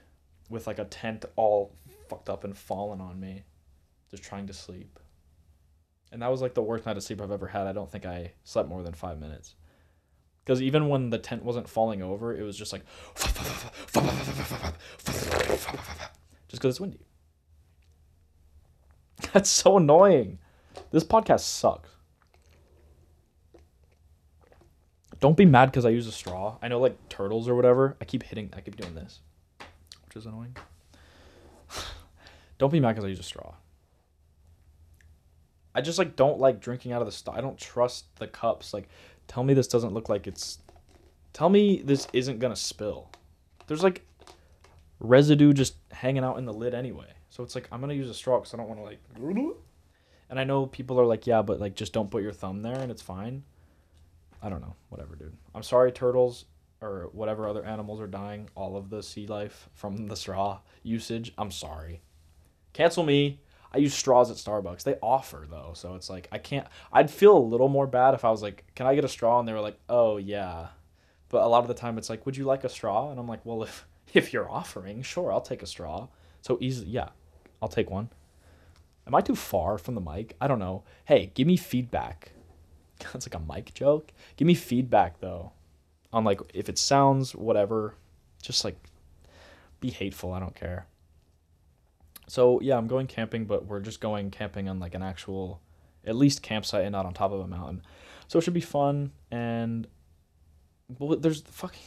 [0.50, 1.74] with like a tent all
[2.08, 3.44] fucked up and fallen on me,
[4.10, 4.98] just trying to sleep.
[6.10, 7.66] And that was like the worst night of sleep I've ever had.
[7.66, 9.54] I don't think I slept more than five minutes.
[10.44, 12.82] Because even when the tent wasn't falling over, it was just like
[16.48, 17.00] just because it's windy.
[19.32, 20.38] That's so annoying.
[20.90, 21.88] This podcast sucks.
[25.20, 26.58] Don't be mad because I use a straw.
[26.60, 27.96] I know like turtles or whatever.
[27.98, 28.50] I keep hitting.
[28.54, 29.20] I keep doing this,
[30.04, 30.54] which is annoying.
[32.58, 33.54] don't be mad because I use a straw.
[35.74, 37.34] I just like don't like drinking out of the straw.
[37.34, 38.74] I don't trust the cups.
[38.74, 38.88] Like
[39.28, 40.58] Tell me this doesn't look like it's.
[41.32, 43.10] Tell me this isn't gonna spill.
[43.66, 44.06] There's like
[45.00, 47.12] residue just hanging out in the lid anyway.
[47.30, 49.00] So it's like I'm gonna use a straw because I don't want to like.
[50.30, 52.78] And I know people are like, yeah, but like just don't put your thumb there
[52.78, 53.42] and it's fine.
[54.42, 54.74] I don't know.
[54.90, 55.36] Whatever, dude.
[55.54, 56.44] I'm sorry, turtles
[56.80, 58.50] or whatever other animals are dying.
[58.54, 61.32] All of the sea life from the straw usage.
[61.38, 62.02] I'm sorry.
[62.72, 63.40] Cancel me.
[63.74, 64.84] I use straws at Starbucks.
[64.84, 66.66] They offer though, so it's like I can't.
[66.92, 69.40] I'd feel a little more bad if I was like, "Can I get a straw?"
[69.40, 70.68] and they were like, "Oh yeah,"
[71.28, 73.26] but a lot of the time it's like, "Would you like a straw?" and I'm
[73.26, 73.84] like, "Well, if
[74.14, 76.06] if you're offering, sure, I'll take a straw."
[76.40, 77.08] So easy, yeah,
[77.60, 78.10] I'll take one.
[79.08, 80.36] Am I too far from the mic?
[80.40, 80.84] I don't know.
[81.04, 82.32] Hey, give me feedback.
[83.12, 84.12] That's like a mic joke.
[84.36, 85.50] Give me feedback though,
[86.12, 87.96] on like if it sounds whatever.
[88.40, 88.76] Just like
[89.80, 90.32] be hateful.
[90.32, 90.86] I don't care.
[92.26, 95.60] So yeah, I'm going camping, but we're just going camping on like an actual,
[96.06, 97.82] at least campsite and not on top of a mountain.
[98.28, 99.12] So it should be fun.
[99.30, 99.86] And
[100.98, 101.82] well, there's the fucking,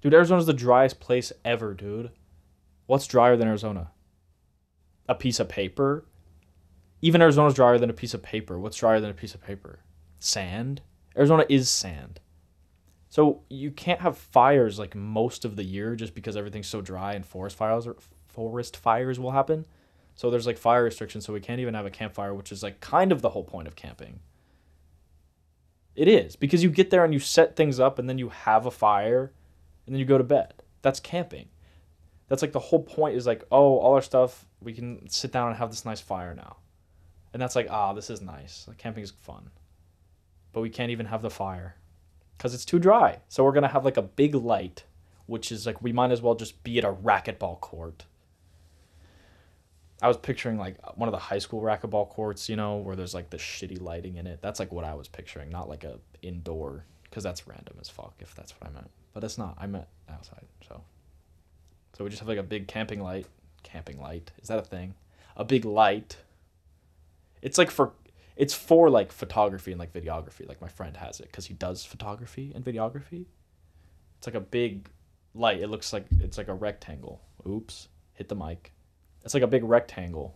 [0.00, 0.14] dude.
[0.14, 2.10] Arizona's the driest place ever, dude.
[2.86, 3.90] What's drier than Arizona?
[5.08, 6.06] A piece of paper.
[7.02, 8.58] Even Arizona's drier than a piece of paper.
[8.58, 9.80] What's drier than a piece of paper?
[10.18, 10.82] Sand.
[11.16, 12.20] Arizona is sand.
[13.08, 17.14] So you can't have fires like most of the year just because everything's so dry
[17.14, 17.96] and forest fires are
[18.36, 19.64] forest fires will happen.
[20.14, 22.80] So there's like fire restrictions, so we can't even have a campfire, which is like
[22.80, 24.20] kind of the whole point of camping.
[25.96, 28.66] It is because you get there and you set things up and then you have
[28.66, 29.32] a fire
[29.86, 30.62] and then you go to bed.
[30.82, 31.48] That's camping.
[32.28, 35.48] That's like the whole point is like, oh, all our stuff, we can sit down
[35.48, 36.58] and have this nice fire now.
[37.32, 38.64] And that's like, ah, this is nice.
[38.68, 39.50] Like, camping is fun.
[40.52, 41.76] But we can't even have the fire
[42.36, 43.20] because it's too dry.
[43.28, 44.84] So we're going to have like a big light,
[45.26, 48.04] which is like, we might as well just be at a racquetball court.
[50.02, 53.14] I was picturing like one of the high school racquetball courts, you know, where there's
[53.14, 54.40] like the shitty lighting in it.
[54.42, 58.14] That's like what I was picturing, not like a indoor, because that's random as fuck
[58.20, 58.90] if that's what I meant.
[59.14, 59.56] But it's not.
[59.58, 60.44] I meant outside.
[60.68, 60.82] So,
[61.96, 63.26] so we just have like a big camping light.
[63.62, 64.94] Camping light is that a thing?
[65.36, 66.18] A big light.
[67.40, 67.92] It's like for,
[68.36, 70.46] it's for like photography and like videography.
[70.46, 73.24] Like my friend has it because he does photography and videography.
[74.18, 74.90] It's like a big
[75.34, 75.60] light.
[75.60, 77.22] It looks like it's like a rectangle.
[77.48, 78.72] Oops, hit the mic
[79.26, 80.34] it's like a big rectangle.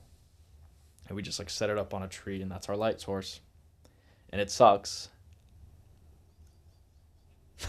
[1.06, 3.40] And we just like set it up on a tree and that's our light source.
[4.30, 5.10] And it sucks.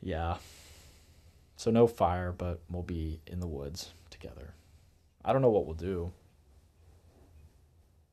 [0.00, 0.36] yeah.
[1.56, 4.54] So no fire, but we'll be in the woods together.
[5.24, 6.12] I don't know what we'll do.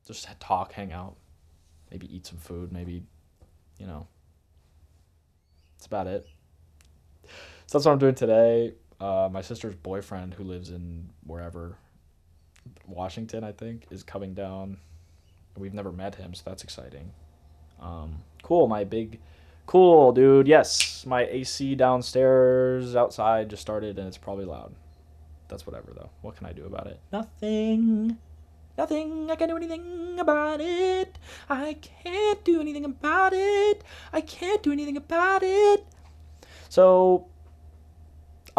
[0.07, 1.17] Just talk, hang out,
[1.91, 3.03] maybe eat some food, maybe,
[3.77, 4.07] you know.
[5.77, 6.25] That's about it.
[7.67, 11.77] So that's what I'm doing today uh, my sister's boyfriend, who lives in wherever,
[12.87, 14.77] Washington, I think, is coming down.
[15.57, 17.11] We've never met him, so that's exciting.
[17.81, 19.19] Um, cool, my big,
[19.65, 20.47] cool, dude.
[20.47, 24.73] Yes, my AC downstairs, outside just started, and it's probably loud.
[25.47, 26.09] That's whatever, though.
[26.21, 26.99] What can I do about it?
[27.11, 28.17] Nothing.
[28.77, 29.29] Nothing.
[29.29, 31.17] I can't do anything about it.
[31.49, 33.83] I can't do anything about it.
[34.13, 35.85] I can't do anything about it.
[36.69, 37.27] So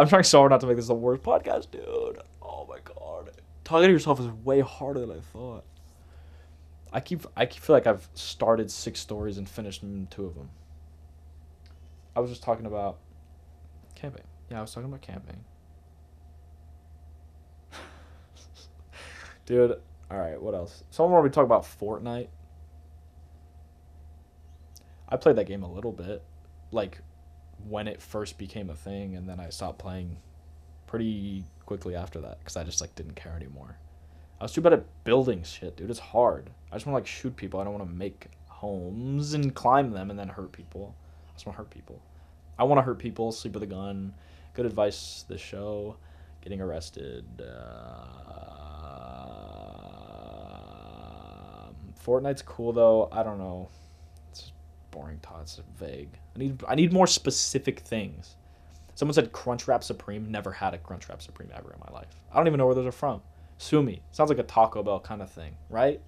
[0.01, 2.23] I'm trying so hard not to make this the worst podcast, dude.
[2.41, 3.33] Oh my god.
[3.65, 5.67] Talking to yourself is way harder than I thought.
[6.91, 10.49] I keep I keep feel like I've started six stories and finished two of them.
[12.17, 12.97] I was just talking about
[13.95, 14.25] camping.
[14.51, 15.45] Yeah, I was talking about camping.
[19.45, 20.83] Dude, all right, what else?
[20.89, 22.29] Someone want me to talk about Fortnite?
[25.11, 26.23] I played that game a little bit.
[26.73, 27.03] Like
[27.69, 30.17] when it first became a thing, and then I stopped playing
[30.87, 33.77] pretty quickly after that because I just like didn't care anymore.
[34.41, 35.91] I was too bad at building shit, dude.
[35.91, 36.51] It's hard.
[36.73, 37.61] I just want to like shoot people.
[37.61, 40.95] I don't want to make homes and climb them and then hurt people.
[41.29, 42.01] I just want to hurt people.
[42.59, 43.33] I want to hurt people.
[43.33, 44.15] Sleep with a gun.
[44.55, 45.25] Good advice.
[45.29, 45.97] This show.
[46.41, 47.25] Getting arrested.
[47.41, 48.21] Uh,
[52.05, 53.09] Fortnite's cool though.
[53.13, 53.69] I don't know
[54.91, 56.11] boring thoughts, vague.
[56.35, 58.37] I need I need more specific things.
[58.95, 60.31] Someone said Crunchwrap Supreme.
[60.31, 62.21] Never had a Crunchwrap Supreme ever in my life.
[62.33, 63.23] I don't even know where those are from.
[63.59, 64.03] Sue me.
[64.13, 66.01] Sounds like a Taco Bell kind of thing, right?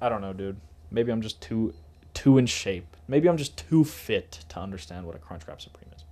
[0.00, 0.60] I don't know, dude.
[0.90, 1.74] Maybe I'm just too
[2.14, 2.96] too in shape.
[3.06, 6.04] Maybe I'm just too fit to understand what a Crunchwrap Supreme is.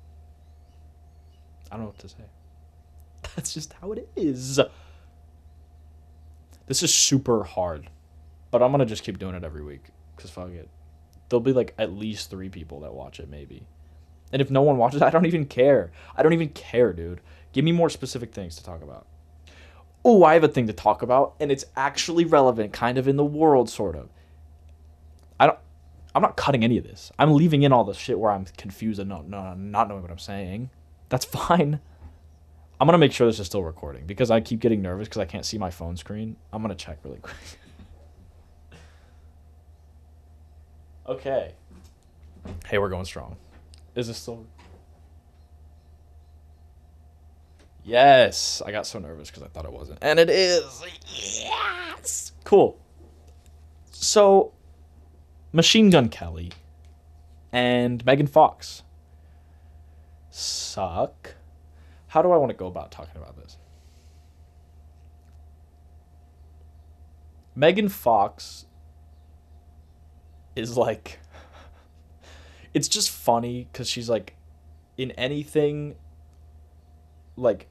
[1.71, 2.25] I don't know what to say.
[3.35, 4.61] That's just how it is.
[6.67, 7.91] This is super hard.
[8.57, 10.71] But I'm gonna just keep doing it every week because fuck it.
[11.29, 13.67] There'll be like at least three people that watch it, maybe.
[14.33, 15.93] And if no one watches, I don't even care.
[16.17, 17.21] I don't even care, dude.
[17.53, 19.09] Give me more specific things to talk about.
[20.07, 23.17] Oh, I have a thing to talk about, and it's actually relevant, kind of in
[23.17, 24.09] the world, sort of.
[25.39, 25.59] I don't.
[26.15, 27.13] I'm not cutting any of this.
[27.19, 30.11] I'm leaving in all the shit where I'm confused and not, not, not knowing what
[30.11, 30.71] I'm saying.
[31.11, 31.79] That's fine.
[32.81, 35.27] I'm gonna make sure this is still recording because I keep getting nervous because I
[35.27, 36.37] can't see my phone screen.
[36.55, 37.37] I'm gonna check really quick.
[41.09, 41.55] Okay.
[42.67, 43.37] Hey, we're going strong.
[43.95, 44.45] Is this still?
[47.85, 50.83] Yes, I got so nervous because I thought it wasn't, and it is.
[51.09, 52.81] Yes, cool.
[53.93, 54.53] So,
[55.53, 56.51] Machine Gun Kelly
[57.53, 58.83] and Megan Fox
[60.31, 61.37] suck.
[62.09, 63.57] How do I want to go about talking about this?
[67.55, 68.66] Megan Fox
[70.57, 71.21] is like
[72.75, 74.35] it's just funny because she's like
[74.97, 75.95] in anything
[77.37, 77.69] like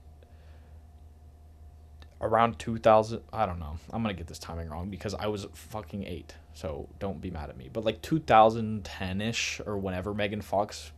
[2.22, 3.78] around 2000 i don't know.
[3.92, 7.50] I'm gonna get this timing wrong because i was fucking eight so don't be mad
[7.50, 7.70] at me.
[7.72, 10.92] But like 2010ish or whenever megan fox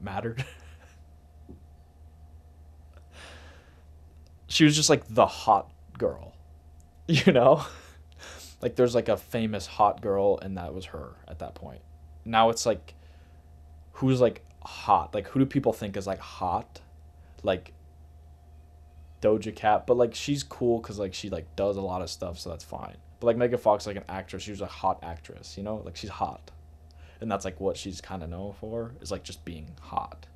[0.00, 0.44] mattered.
[4.46, 6.32] She was just like the hot girl
[7.08, 7.64] you know
[8.64, 11.82] like there's like a famous hot girl and that was her at that point.
[12.24, 12.94] Now it's like
[13.92, 15.14] who's like hot?
[15.14, 16.80] Like who do people think is like hot?
[17.42, 17.74] Like
[19.20, 22.38] Doja Cat, but like she's cool cuz like she like does a lot of stuff
[22.38, 22.96] so that's fine.
[23.20, 25.58] But like Megan Fox, like an actress, she's a hot actress.
[25.58, 26.50] You know, like she's hot,
[27.20, 30.26] and that's like what she's kind of known for is like just being hot,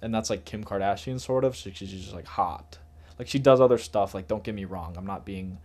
[0.00, 1.56] and that's like Kim Kardashian sort of.
[1.56, 2.78] So she's just like hot.
[3.18, 4.14] Like she does other stuff.
[4.14, 5.58] Like don't get me wrong, I'm not being.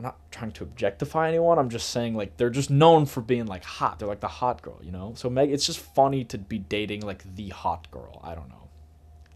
[0.00, 1.58] I'm not trying to objectify anyone.
[1.58, 3.98] I'm just saying like they're just known for being like hot.
[3.98, 5.12] They're like the hot girl, you know.
[5.14, 8.18] So Meg, it's just funny to be dating like the hot girl.
[8.24, 8.70] I don't know.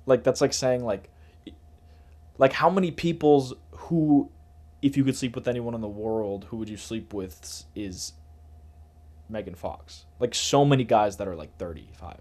[0.06, 1.10] Like that's like saying like
[2.38, 4.30] like how many people's who
[4.80, 8.14] if you could sleep with anyone in the world, who would you sleep with is
[9.28, 10.06] Megan Fox.
[10.18, 12.16] Like so many guys that are like 35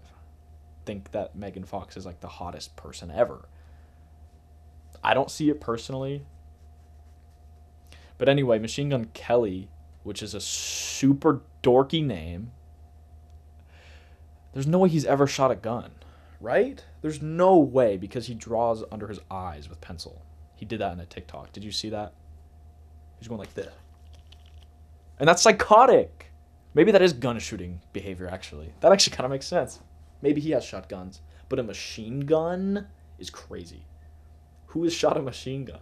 [0.84, 3.48] think that Megan Fox is like the hottest person ever.
[5.02, 6.26] I don't see it personally.
[8.18, 9.68] But anyway, Machine Gun Kelly,
[10.02, 12.52] which is a super dorky name,
[14.52, 15.90] there's no way he's ever shot a gun,
[16.40, 16.84] right?
[17.02, 20.22] There's no way because he draws under his eyes with pencil.
[20.54, 21.52] He did that in a TikTok.
[21.52, 22.14] Did you see that?
[23.18, 23.72] He's going like this.
[25.18, 26.30] And that's psychotic.
[26.74, 28.72] Maybe that is gun shooting behavior, actually.
[28.80, 29.80] That actually kind of makes sense.
[30.22, 32.86] Maybe he has shotguns, but a machine gun
[33.18, 33.86] is crazy.
[34.66, 35.80] Who has shot a machine gun?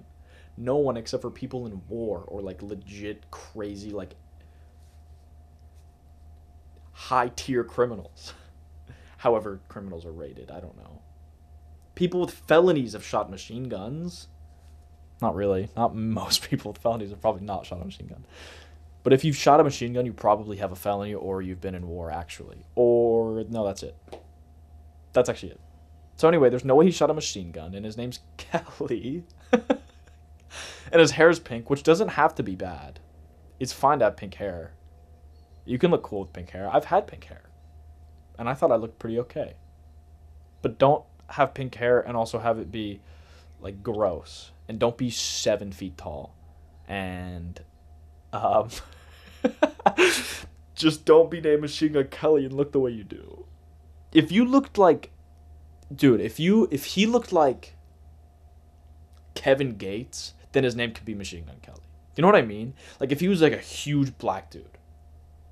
[0.56, 4.14] No one except for people in war or like legit crazy, like
[6.92, 8.34] high tier criminals.
[9.18, 10.50] However, criminals are rated.
[10.50, 11.00] I don't know.
[11.94, 14.28] People with felonies have shot machine guns.
[15.20, 15.68] Not really.
[15.76, 18.24] Not most people with felonies have probably not shot a machine gun.
[19.02, 21.74] But if you've shot a machine gun, you probably have a felony or you've been
[21.74, 22.66] in war actually.
[22.74, 23.96] Or no, that's it.
[25.12, 25.60] That's actually it.
[26.16, 29.24] So anyway, there's no way he shot a machine gun and his name's Kelly.
[30.90, 33.00] And his hair's pink, which doesn't have to be bad.
[33.58, 34.72] It's fine to have pink hair.
[35.64, 36.68] You can look cool with pink hair.
[36.72, 37.42] I've had pink hair.
[38.38, 39.54] And I thought I looked pretty okay.
[40.62, 43.00] But don't have pink hair and also have it be
[43.60, 46.34] like gross and don't be seven feet tall
[46.88, 47.60] and
[48.32, 48.68] um
[50.74, 53.46] just don't be named machine gun kelly and look the way you do
[54.12, 55.10] if you looked like
[55.94, 57.76] dude if you if he looked like
[59.34, 61.80] kevin gates then his name could be machine gun kelly
[62.16, 64.78] you know what i mean like if he was like a huge black dude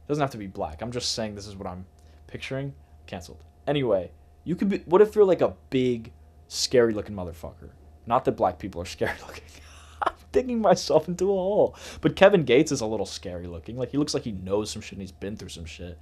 [0.09, 1.85] doesn't have to be black i'm just saying this is what i'm
[2.27, 2.73] picturing
[3.07, 4.11] canceled anyway
[4.45, 6.13] you could be what if you're like a big
[6.49, 7.71] scary looking motherfucker
[8.11, 9.45] not that black people are scary looking.
[10.03, 11.77] I'm digging myself into a hole.
[12.01, 13.77] But Kevin Gates is a little scary looking.
[13.77, 15.99] Like he looks like he knows some shit and he's been through some shit.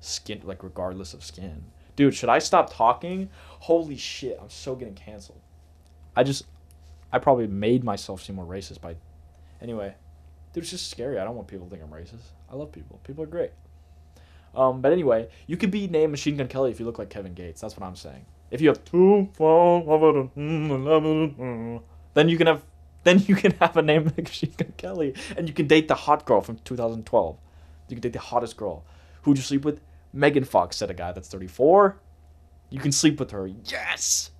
[0.00, 1.64] Skin like regardless of skin.
[1.96, 3.28] Dude, should I stop talking?
[3.60, 5.40] Holy shit, I'm so getting canceled.
[6.16, 6.44] I just
[7.12, 8.96] I probably made myself seem more racist by
[9.60, 9.94] anyway.
[10.52, 11.18] Dude, it's just scary.
[11.18, 12.24] I don't want people to think I'm racist.
[12.50, 13.00] I love people.
[13.04, 13.50] People are great.
[14.54, 17.32] Um, but anyway, you could be named Machine Gun Kelly if you look like Kevin
[17.32, 17.60] Gates.
[17.60, 18.26] That's what I'm saying.
[18.50, 19.30] If you have two,
[22.14, 22.62] then you can have
[23.04, 25.94] then you can have a name like Machine Gun Kelly, and you can date the
[25.94, 27.38] hot girl from 2012.
[27.88, 28.84] You can date the hottest girl.
[29.22, 29.80] Who'd you sleep with?
[30.12, 31.96] Megan Fox said a guy that's 34.
[32.68, 33.46] You can sleep with her.
[33.46, 34.30] Yes.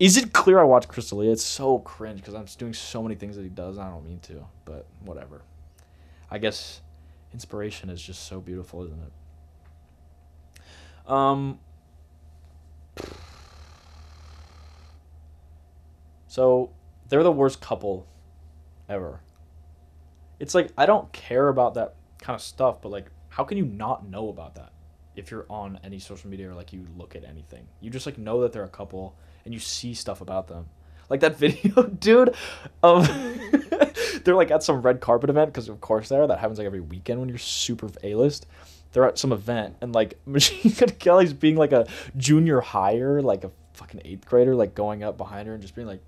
[0.00, 1.32] Is it clear I watch Chris D'Elia?
[1.32, 3.78] It's so cringe because I'm doing so many things that he does.
[3.78, 5.42] I don't mean to, but whatever.
[6.30, 6.80] I guess
[7.32, 9.12] inspiration is just so beautiful, isn't it?
[11.10, 11.58] Um,
[16.26, 16.70] so
[17.08, 18.06] they're the worst couple
[18.88, 19.20] ever.
[20.40, 23.64] It's like I don't care about that kind of stuff, but like how can you
[23.64, 24.72] not know about that
[25.14, 27.68] if you're on any social media or like you look at anything?
[27.80, 30.66] You just like know that they're a couple and you see stuff about them.
[31.10, 32.34] Like that video, dude,
[32.82, 33.08] of
[34.24, 36.80] they're like at some red carpet event because of course they're that happens like every
[36.80, 38.46] weekend when you're super A list
[38.94, 43.44] they're at some event and like Machine Gun Kelly's being like a junior hire, like
[43.44, 46.00] a fucking eighth grader, like going up behind her and just being like,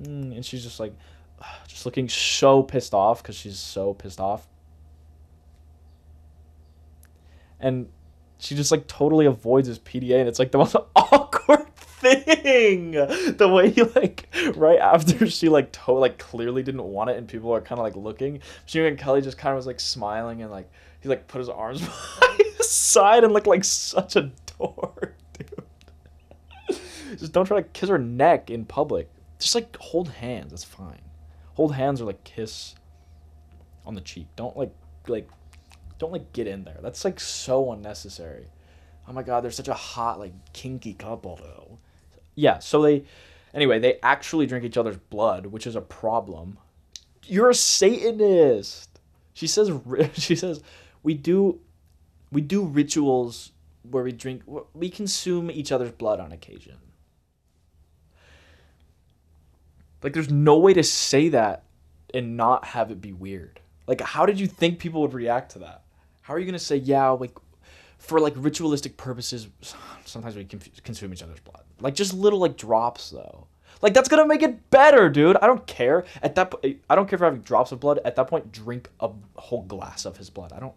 [0.00, 0.94] mm, and she's just like,
[1.66, 4.46] just looking so pissed off because she's so pissed off.
[7.58, 7.88] And
[8.38, 11.33] she just like totally avoids his PDA, and it's like the most awkward
[12.04, 12.92] thing.
[12.92, 17.28] The way he like right after she like to like clearly didn't want it, and
[17.28, 18.40] people are kind of like looking.
[18.66, 20.70] She and Kelly just kind of was like smiling and like
[21.00, 26.78] he like put his arms behind his side and looked like such a dork, dude.
[27.18, 29.08] Just don't try to kiss her neck in public.
[29.38, 30.50] Just like hold hands.
[30.50, 31.02] That's fine.
[31.54, 32.74] Hold hands or like kiss
[33.86, 34.26] on the cheek.
[34.36, 34.72] Don't like
[35.06, 35.28] like
[35.98, 36.78] don't like get in there.
[36.82, 38.46] That's like so unnecessary.
[39.06, 41.63] Oh my god, they're such a hot like kinky couple though.
[42.34, 43.04] Yeah, so they
[43.52, 46.58] anyway, they actually drink each other's blood, which is a problem.
[47.26, 49.00] You're a satanist.
[49.32, 49.70] She says
[50.14, 50.62] she says
[51.02, 51.60] we do
[52.32, 53.52] we do rituals
[53.88, 54.42] where we drink
[54.74, 56.76] we consume each other's blood on occasion
[60.04, 61.64] Like there's no way to say that
[62.12, 63.58] and not have it be weird.
[63.86, 65.82] Like how did you think people would react to that?
[66.20, 67.32] How are you gonna say yeah like
[68.04, 69.48] for like ritualistic purposes?
[70.04, 71.62] Sometimes we consume each other's blood.
[71.80, 73.46] Like just little like drops though.
[73.82, 75.36] Like that's gonna make it better, dude.
[75.38, 76.04] I don't care.
[76.22, 78.00] At that point, I don't care for having drops of blood.
[78.04, 80.52] At that point, drink a whole glass of his blood.
[80.52, 80.74] I don't.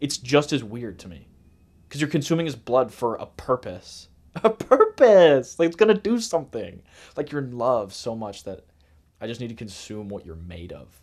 [0.00, 1.26] It's just as weird to me,
[1.88, 4.08] because you're consuming his blood for a purpose.
[4.44, 5.58] A purpose.
[5.58, 6.82] Like it's gonna do something.
[7.16, 8.64] Like you're in love so much that
[9.20, 11.00] I just need to consume what you're made of.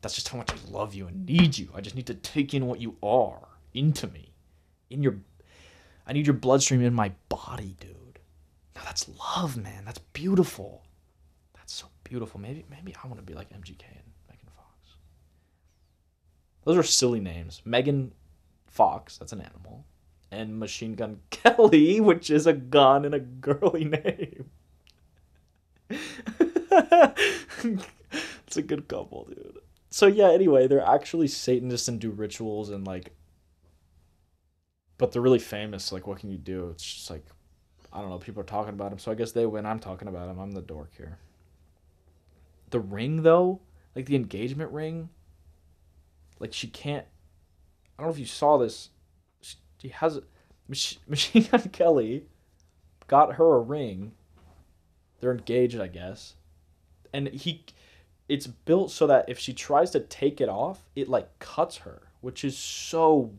[0.00, 1.68] That's just how much I love you and need you.
[1.74, 4.27] I just need to take in what you are into me,
[4.90, 5.16] in your.
[6.06, 8.18] I need your bloodstream in my body, dude.
[8.74, 9.84] Now that's love, man.
[9.84, 10.84] That's beautiful.
[11.54, 12.40] That's so beautiful.
[12.40, 14.96] Maybe maybe I want to be like MGK and Megan Fox.
[16.64, 17.60] Those are silly names.
[17.64, 18.12] Megan
[18.66, 19.84] Fox, that's an animal,
[20.30, 24.50] and Machine Gun Kelly, which is a gun and a girly name.
[28.46, 29.58] it's a good couple, dude.
[29.90, 33.12] So yeah, anyway, they're actually Satanists and do rituals and like
[34.98, 35.92] but they're really famous.
[35.92, 36.68] Like what can you do?
[36.70, 37.24] It's just like
[37.92, 39.64] I don't know, people are talking about him, so I guess they win.
[39.64, 40.38] I'm talking about him.
[40.38, 41.18] I'm the dork here.
[42.70, 43.60] The ring though,
[43.96, 45.08] like the engagement ring,
[46.38, 47.06] like she can't
[47.98, 48.90] I don't know if you saw this.
[49.80, 50.20] She has
[50.68, 52.24] Machine Gun Kelly
[53.06, 54.12] got her a ring.
[55.20, 56.34] They're engaged, I guess.
[57.12, 57.64] And he
[58.28, 62.02] it's built so that if she tries to take it off, it like cuts her,
[62.20, 63.32] which is so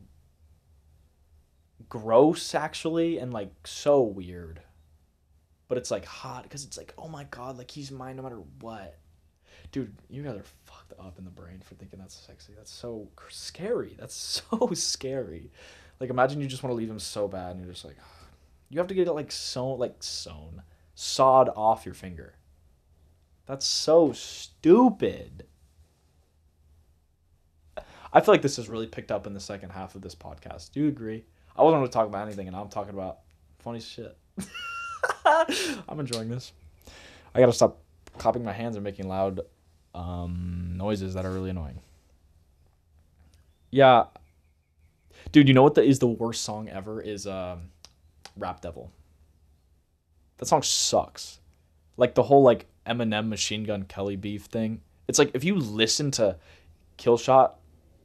[1.89, 4.61] gross actually and like so weird.
[5.67, 8.41] But it's like hot because it's like, oh my god, like he's mine no matter
[8.61, 8.97] what.
[9.71, 12.53] Dude, you guys are fucked up in the brain for thinking that's sexy.
[12.55, 13.95] That's so scary.
[13.99, 14.15] That's
[14.51, 15.51] so scary.
[15.99, 17.97] Like imagine you just want to leave him so bad and you're just like
[18.69, 20.63] you have to get it like sewn like sewn
[20.95, 22.35] sawed off your finger.
[23.45, 25.45] That's so stupid.
[28.11, 30.71] I feel like this has really picked up in the second half of this podcast.
[30.71, 31.25] Do you agree?
[31.59, 33.19] I wasn't going to talk about anything, and I'm talking about
[33.59, 34.17] funny shit.
[35.25, 36.53] I'm enjoying this.
[37.35, 37.81] I got to stop
[38.17, 39.41] clapping my hands and making loud
[39.93, 41.81] um, noises that are really annoying.
[43.71, 44.05] Yeah.
[45.33, 47.01] Dude, you know what the, is the worst song ever?
[47.01, 47.71] Is um,
[48.37, 48.89] Rap Devil.
[50.37, 51.39] That song sucks.
[51.97, 54.79] Like the whole like Eminem Machine Gun Kelly beef thing.
[55.09, 56.37] It's like if you listen to
[56.97, 57.51] Killshot,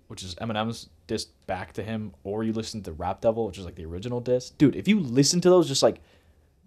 [0.09, 3.65] which is Eminem's diss back to him, or you listen to Rap Devil, which is
[3.65, 4.57] like the original disc.
[4.59, 4.77] dude.
[4.77, 6.01] If you listen to those just like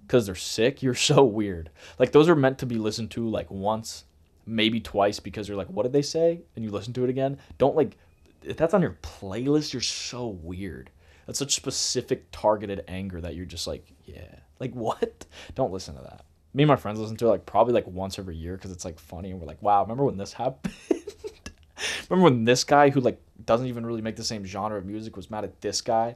[0.02, 1.70] because they're sick, you're so weird.
[2.00, 4.06] Like those are meant to be listened to like once,
[4.46, 6.42] maybe twice, because you're like, what did they say?
[6.56, 7.38] And you listen to it again.
[7.58, 7.98] Don't like
[8.44, 10.90] if that's on your playlist, you're so weird.
[11.26, 15.26] That's such specific targeted anger that you're just like, yeah, like what?
[15.56, 16.24] Don't listen to that
[16.58, 18.84] me and my friends listen to it like probably like once every year because it's
[18.84, 20.74] like funny and we're like, wow, remember when this happened?
[22.10, 25.16] remember when this guy who like doesn't even really make the same genre of music
[25.16, 26.16] was mad at this guy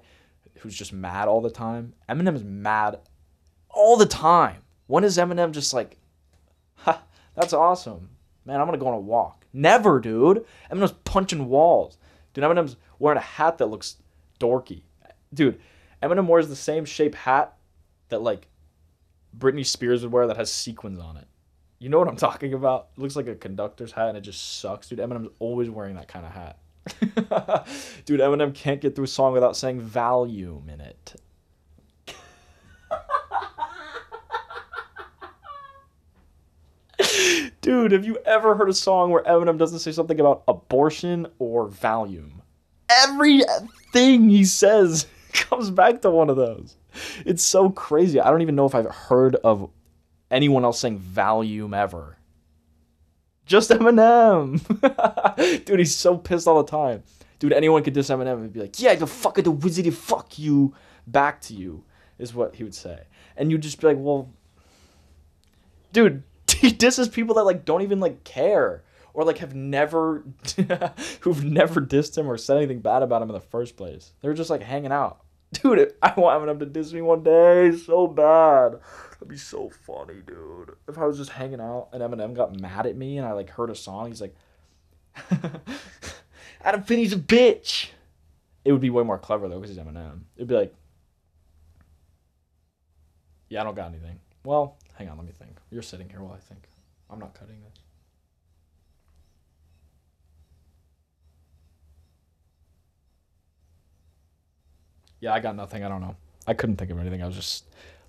[0.60, 1.94] who's just mad all the time?
[2.10, 3.00] Eminem is mad
[3.70, 4.58] all the time.
[4.88, 5.98] When is Eminem just like,
[6.76, 7.02] ha,
[7.36, 8.10] that's awesome.
[8.46, 9.46] Man, I'm gonna go on a walk.
[9.54, 10.46] Never, dude.
[10.72, 11.98] Eminem's punching walls.
[12.34, 13.98] Dude, Eminem's wearing a hat that looks
[14.40, 14.84] dorky.
[15.34, 15.60] Dude,
[16.02, 17.54] Eminem wears the same shape hat
[18.10, 18.48] that like
[19.38, 21.28] Britney Spears would wear that has sequins on it.
[21.80, 22.90] You know what I'm talking about?
[22.98, 24.88] It looks like a conductor's hat and it just sucks.
[24.88, 26.58] Dude, Eminem's always wearing that kind of hat.
[28.06, 31.16] Dude, Eminem can't get through a song without saying volume in it.
[37.62, 41.68] Dude, have you ever heard a song where Eminem doesn't say something about abortion or
[41.68, 42.42] volume?
[42.90, 46.76] Everything he says comes back to one of those.
[47.26, 48.20] It's so crazy.
[48.20, 49.70] I don't even know if I've heard of
[50.30, 52.18] anyone else saying volume ever.
[53.52, 55.66] Just Eminem.
[55.66, 57.04] Dude, he's so pissed all the time.
[57.38, 60.74] Dude, anyone could diss Eminem and be like, yeah, the fuck the wizardy fuck you
[61.06, 61.84] back to you,
[62.18, 63.02] is what he would say.
[63.36, 64.32] And you'd just be like, well,
[65.92, 68.84] dude, he disses people that like don't even like care
[69.14, 70.24] or like have never
[71.20, 74.14] who've never dissed him or said anything bad about him in the first place.
[74.22, 75.26] They're just like hanging out.
[75.52, 78.80] Dude, I want Eminem to diss me one day so bad.
[79.22, 80.72] That'd be so funny, dude.
[80.88, 83.52] If I was just hanging out and Eminem got mad at me and I like
[83.52, 84.36] heard a song, he's like,
[86.64, 87.90] Adam Finney's a bitch.
[88.66, 90.22] It would be way more clever though because he's Eminem.
[90.36, 90.74] It'd be like,
[93.48, 94.20] yeah, I don't got anything.
[94.44, 95.56] Well, hang on, let me think.
[95.70, 96.68] You're sitting here while I think.
[97.08, 97.84] I'm not cutting this.
[105.20, 105.84] Yeah, I got nothing.
[105.84, 106.16] I don't know.
[106.48, 107.22] I couldn't think of anything.
[107.22, 107.66] I was just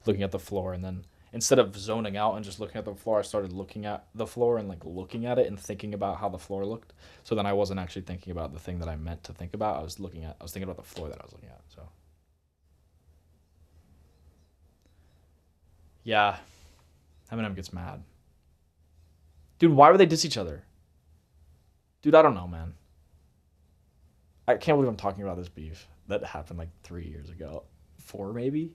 [0.07, 2.95] looking at the floor, and then instead of zoning out and just looking at the
[2.95, 6.19] floor, I started looking at the floor and like looking at it and thinking about
[6.19, 6.93] how the floor looked.
[7.25, 9.79] So then I wasn't actually thinking about the thing that I meant to think about.
[9.79, 11.63] I was looking at I was thinking about the floor that I was looking at.
[11.75, 11.89] So
[16.05, 16.37] Yeah.
[17.31, 18.03] Eminem gets mad.
[19.59, 20.65] Dude, why would they diss each other?
[22.03, 22.75] Dude, I don't know, man.
[24.49, 27.63] I can't believe I'm talking about this beef that happened like three years ago.
[27.99, 28.75] Four, maybe?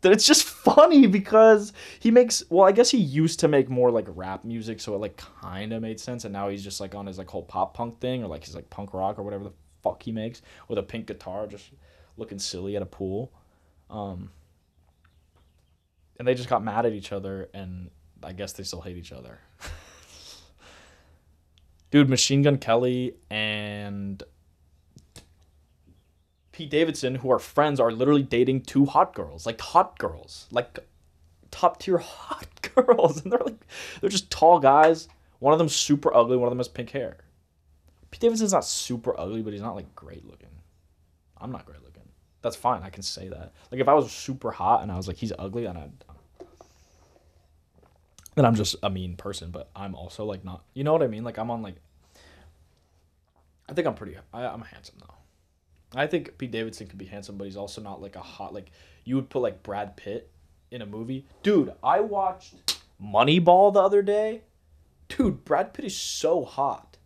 [0.00, 3.90] That it's just funny because he makes well, I guess he used to make more
[3.90, 7.06] like rap music, so it like kinda made sense, and now he's just like on
[7.06, 9.52] his like whole pop punk thing or like he's like punk rock or whatever the
[9.82, 11.70] fuck he makes with a pink guitar just
[12.16, 13.32] looking silly at a pool.
[13.90, 14.30] Um
[16.18, 17.90] and they just got mad at each other and
[18.22, 19.38] I guess they still hate each other.
[21.90, 24.22] Dude, Machine Gun Kelly and
[26.58, 30.80] Pete Davidson, who are friends, are literally dating two hot girls, like hot girls, like
[31.52, 33.64] top tier hot girls, and they're like
[34.00, 35.06] they're just tall guys.
[35.38, 36.36] One of them's super ugly.
[36.36, 37.18] One of them has pink hair.
[38.10, 40.48] Pete Davidson's not super ugly, but he's not like great looking.
[41.40, 42.02] I'm not great looking.
[42.42, 42.82] That's fine.
[42.82, 43.52] I can say that.
[43.70, 45.90] Like if I was super hot and I was like he's ugly, and I
[48.34, 49.52] then I'm just a mean person.
[49.52, 50.64] But I'm also like not.
[50.74, 51.22] You know what I mean?
[51.22, 51.76] Like I'm on like.
[53.68, 54.16] I think I'm pretty.
[54.34, 55.17] I, I'm handsome though.
[55.94, 58.70] I think Pete Davidson could be handsome, but he's also not like a hot like
[59.04, 60.30] you would put like Brad Pitt
[60.70, 61.26] in a movie.
[61.42, 64.42] Dude, I watched Moneyball the other day.
[65.08, 66.98] Dude, Brad Pitt is so hot.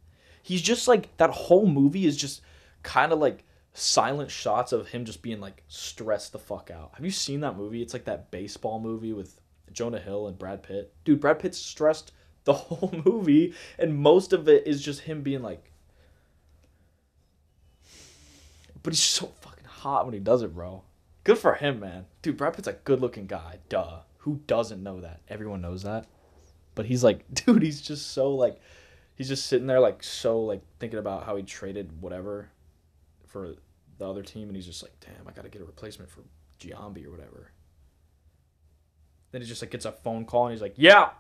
[0.43, 2.41] He's just like that whole movie is just
[2.83, 6.91] kind of like silent shots of him just being like stressed the fuck out.
[6.95, 7.83] Have you seen that movie?
[7.83, 9.41] It's like that baseball movie with
[9.73, 10.93] Jonah Hill and Brad Pitt.
[11.05, 12.13] Dude, Brad Pitt's stressed
[12.45, 15.72] the whole movie and most of it is just him being like
[18.83, 20.83] but he's so fucking hot when he does it, bro.
[21.25, 22.07] Good for him, man.
[22.21, 23.59] Dude, Brad Pitt's a good looking guy.
[23.69, 24.01] Duh.
[24.19, 25.21] Who doesn't know that?
[25.29, 26.07] Everyone knows that.
[26.75, 28.61] But he's like, dude, he's just so like,
[29.15, 32.51] he's just sitting there like so like thinking about how he traded whatever
[33.27, 33.55] for
[33.99, 36.23] the other team, and he's just like, damn, I gotta get a replacement for
[36.59, 37.53] Giambi or whatever.
[39.31, 41.11] Then he just like gets a phone call and he's like, yeah.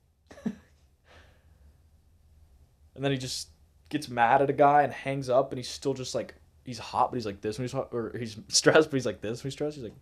[0.44, 0.54] and
[2.94, 3.48] then he just
[3.88, 6.34] gets mad at a guy and hangs up, and he's still just like
[6.64, 9.20] he's hot, but he's like this when he's hot, or he's stressed, but he's like
[9.20, 9.76] this when he's stressed.
[9.76, 9.94] He's like,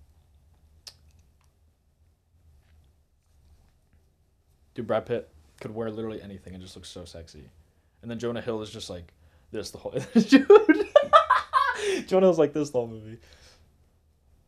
[4.75, 5.29] dude, Brad Pitt
[5.61, 7.51] could wear literally anything and just looks so sexy.
[8.03, 9.13] And then Jonah Hill is just like
[9.51, 10.49] this the whole dude.
[12.07, 13.19] Jonah Hill's like this the whole movie.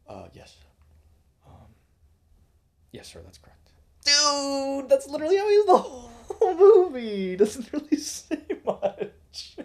[0.08, 0.56] Uh, yes.
[1.46, 1.66] Um,
[2.92, 3.56] yes, sir, that's correct.
[4.04, 7.36] Dude, that's literally how he's the whole movie.
[7.36, 9.56] Doesn't really say much.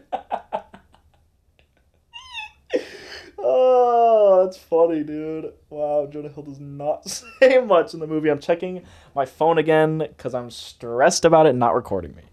[3.37, 5.53] Oh, that's funny, dude.
[5.69, 7.07] Wow, Jonah Hill does not
[7.39, 8.29] say much in the movie.
[8.29, 12.23] I'm checking my phone again because I'm stressed about it not recording me.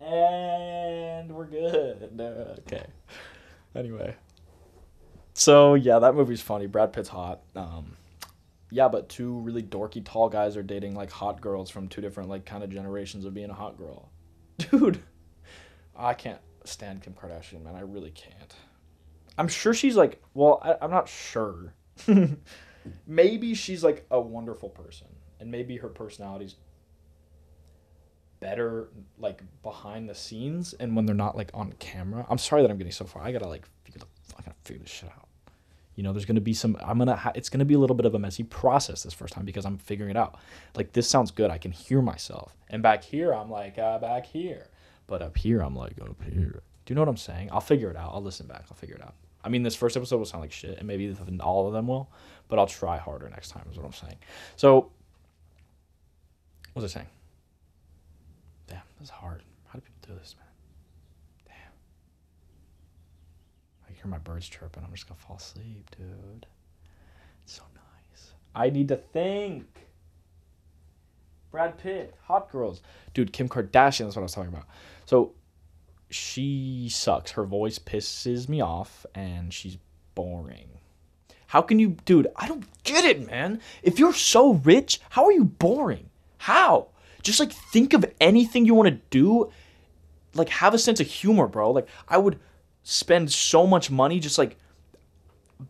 [0.00, 2.10] And we're good.
[2.66, 2.86] Okay.
[3.74, 4.16] Anyway.
[5.34, 6.66] So, yeah, that movie's funny.
[6.66, 7.40] Brad Pitt's hot.
[7.56, 7.96] Um,
[8.70, 12.28] yeah, but two really dorky tall guys are dating like hot girls from two different
[12.28, 14.10] like kind of generations of being a hot girl.
[14.58, 15.00] Dude,
[15.96, 17.74] I can't stand Kim Kardashian, man.
[17.74, 18.54] I really can't.
[19.36, 21.74] I'm sure she's like, well, I, I'm not sure.
[23.06, 25.08] maybe she's like a wonderful person,
[25.40, 26.56] and maybe her personality's
[28.40, 28.88] better
[29.18, 32.26] like behind the scenes and when they're not like on camera.
[32.28, 33.22] I'm sorry that I'm getting so far.
[33.22, 35.28] I gotta like figure the, I gotta figure this shit out.
[35.94, 36.76] You know, there's gonna be some.
[36.80, 37.16] I'm gonna.
[37.16, 39.64] Ha- it's gonna be a little bit of a messy process this first time because
[39.64, 40.38] I'm figuring it out.
[40.74, 41.50] Like this sounds good.
[41.50, 44.66] I can hear myself, and back here I'm like uh, back here,
[45.06, 46.62] but up here I'm like up here.
[46.84, 47.48] Do you know what I'm saying?
[47.52, 48.12] I'll figure it out.
[48.14, 48.64] I'll listen back.
[48.70, 49.14] I'll figure it out.
[49.42, 52.10] I mean, this first episode will sound like shit, and maybe all of them will,
[52.48, 54.16] but I'll try harder next time, is what I'm saying.
[54.56, 54.90] So,
[56.72, 57.08] what was I saying?
[58.66, 59.42] Damn, this is hard.
[59.66, 60.48] How do people do this, man?
[61.46, 61.72] Damn.
[63.88, 64.82] I hear my birds chirping.
[64.82, 66.46] I'm just going to fall asleep, dude.
[67.44, 68.32] It's so nice.
[68.54, 69.83] I need to think.
[71.54, 72.82] Brad Pitt, hot girls.
[73.14, 74.66] Dude, Kim Kardashian, that's what I was talking about.
[75.06, 75.34] So,
[76.10, 77.30] she sucks.
[77.30, 79.78] Her voice pisses me off and she's
[80.16, 80.66] boring.
[81.46, 82.26] How can you, dude?
[82.34, 83.60] I don't get it, man.
[83.84, 86.10] If you're so rich, how are you boring?
[86.38, 86.88] How?
[87.22, 89.52] Just like think of anything you want to do.
[90.34, 91.70] Like have a sense of humor, bro.
[91.70, 92.40] Like I would
[92.82, 94.56] spend so much money just like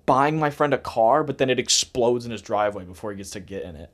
[0.07, 3.32] buying my friend a car, but then it explodes in his driveway before he gets
[3.32, 3.91] to get in it.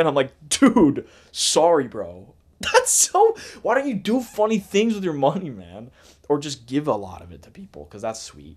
[0.00, 2.34] And I'm like, dude, sorry, bro.
[2.60, 3.36] That's so.
[3.62, 5.90] Why don't you do funny things with your money, man?
[6.28, 8.56] Or just give a lot of it to people because that's sweet.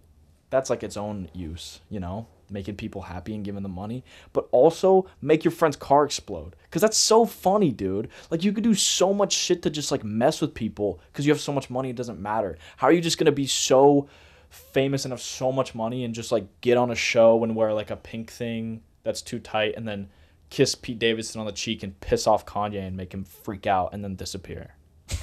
[0.51, 2.27] That's like its own use, you know?
[2.53, 6.55] making people happy and giving them money, but also make your friend's car explode.
[6.71, 8.09] Cause that's so funny, dude.
[8.29, 11.33] Like you could do so much shit to just like mess with people because you
[11.33, 12.57] have so much money, it doesn't matter.
[12.77, 14.07] How are you just gonna be so
[14.49, 17.73] famous and have so much money and just like get on a show and wear
[17.73, 20.09] like a pink thing that's too tight and then
[20.54, 23.91] kiss Pete Davidson on the cheek and piss off Kanye and make him freak out
[23.91, 24.76] and then disappear?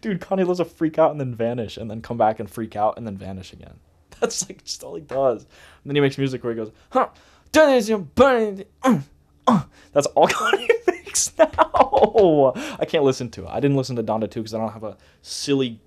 [0.00, 2.74] Dude, Kanye loves to freak out and then vanish and then come back and freak
[2.74, 3.80] out and then vanish again.
[4.20, 5.42] That's like just all he does.
[5.42, 5.50] And
[5.84, 7.10] then he makes music where he goes, huh,
[7.54, 8.98] uh,
[9.46, 9.62] uh.
[9.92, 12.54] that's all Kanye makes now.
[12.80, 13.48] I can't listen to it.
[13.50, 15.82] I didn't listen to Donda 2 because I don't have a silly.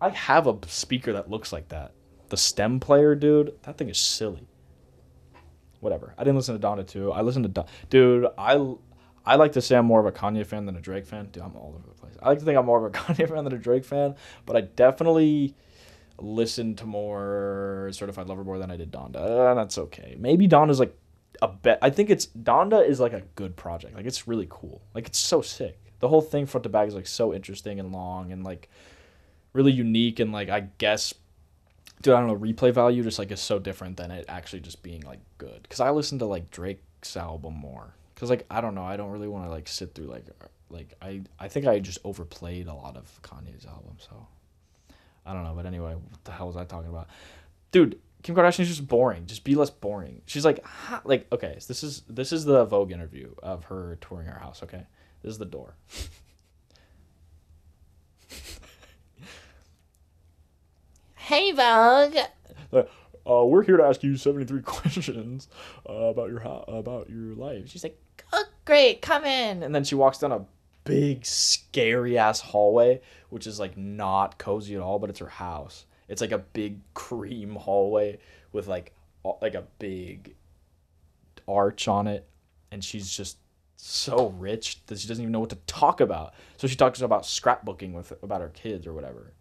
[0.00, 1.92] I have a speaker that looks like that.
[2.32, 4.48] The stem player, dude, that thing is silly.
[5.80, 6.14] Whatever.
[6.16, 7.12] I didn't listen to Donda 2.
[7.12, 7.50] I listened to.
[7.50, 8.54] Don- dude, I
[9.26, 11.28] I like to say I'm more of a Kanye fan than a Drake fan.
[11.30, 12.14] Dude, I'm all over the place.
[12.22, 14.14] I like to think I'm more of a Kanye fan than a Drake fan,
[14.46, 15.54] but I definitely
[16.18, 20.16] listen to more Certified Lover Boy than I did Donda, and that's okay.
[20.18, 20.96] Maybe Donda's like
[21.42, 21.80] a bet.
[21.82, 23.94] I think it's Donda is like a good project.
[23.94, 24.80] Like it's really cool.
[24.94, 25.78] Like it's so sick.
[25.98, 28.70] The whole thing front to back is like so interesting and long and like
[29.52, 31.12] really unique and like I guess
[32.02, 34.82] dude, I don't know, replay value just like is so different than it actually just
[34.82, 35.66] being like good.
[35.68, 39.10] Cause I listen to like Drake's album more because like I don't know, I don't
[39.10, 42.66] really want to like sit through like uh, like I I think I just overplayed
[42.66, 44.26] a lot of Kanye's album, so
[45.24, 45.54] I don't know.
[45.54, 47.08] But anyway, what the hell was I talking about,
[47.70, 47.98] dude?
[48.22, 49.26] Kim Kardashian is just boring.
[49.26, 50.22] Just be less boring.
[50.26, 53.98] She's like, ha, like okay, so this is this is the Vogue interview of her
[54.00, 54.62] touring her house.
[54.62, 54.86] Okay,
[55.22, 55.74] this is the door.
[61.22, 62.16] hey Vogue.
[63.24, 65.46] Uh, we're here to ask you 73 questions
[65.88, 67.68] uh, about your ho- about your life.
[67.68, 67.98] She's like,
[68.32, 69.62] Oh, great, come in.
[69.62, 70.44] and then she walks down a
[70.84, 73.00] big scary ass hallway
[73.30, 76.80] which is like not cozy at all but it's her house it's like a big
[76.92, 78.18] cream hallway
[78.50, 78.92] with like
[79.40, 80.34] like a big
[81.46, 82.26] arch on it
[82.72, 83.36] and she's just
[83.76, 87.22] so rich that she doesn't even know what to talk about so she talks about
[87.22, 89.32] scrapbooking with about her kids or whatever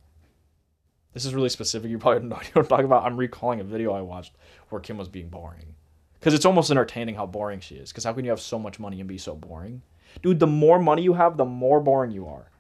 [1.14, 3.60] this is really specific you probably have no idea what i'm talking about i'm recalling
[3.60, 4.34] a video i watched
[4.70, 5.76] where kim was being boring
[6.22, 7.92] because it's almost entertaining how boring she is.
[7.92, 9.82] Because how can you have so much money and be so boring?
[10.22, 12.52] Dude, the more money you have, the more boring you are.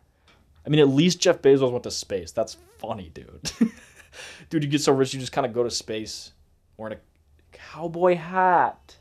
[0.65, 2.31] I mean, at least Jeff Bezos went to space.
[2.31, 3.51] That's funny, dude.
[4.49, 6.31] dude, you get so rich, you just kind of go to space
[6.75, 8.95] wearing a cowboy hat.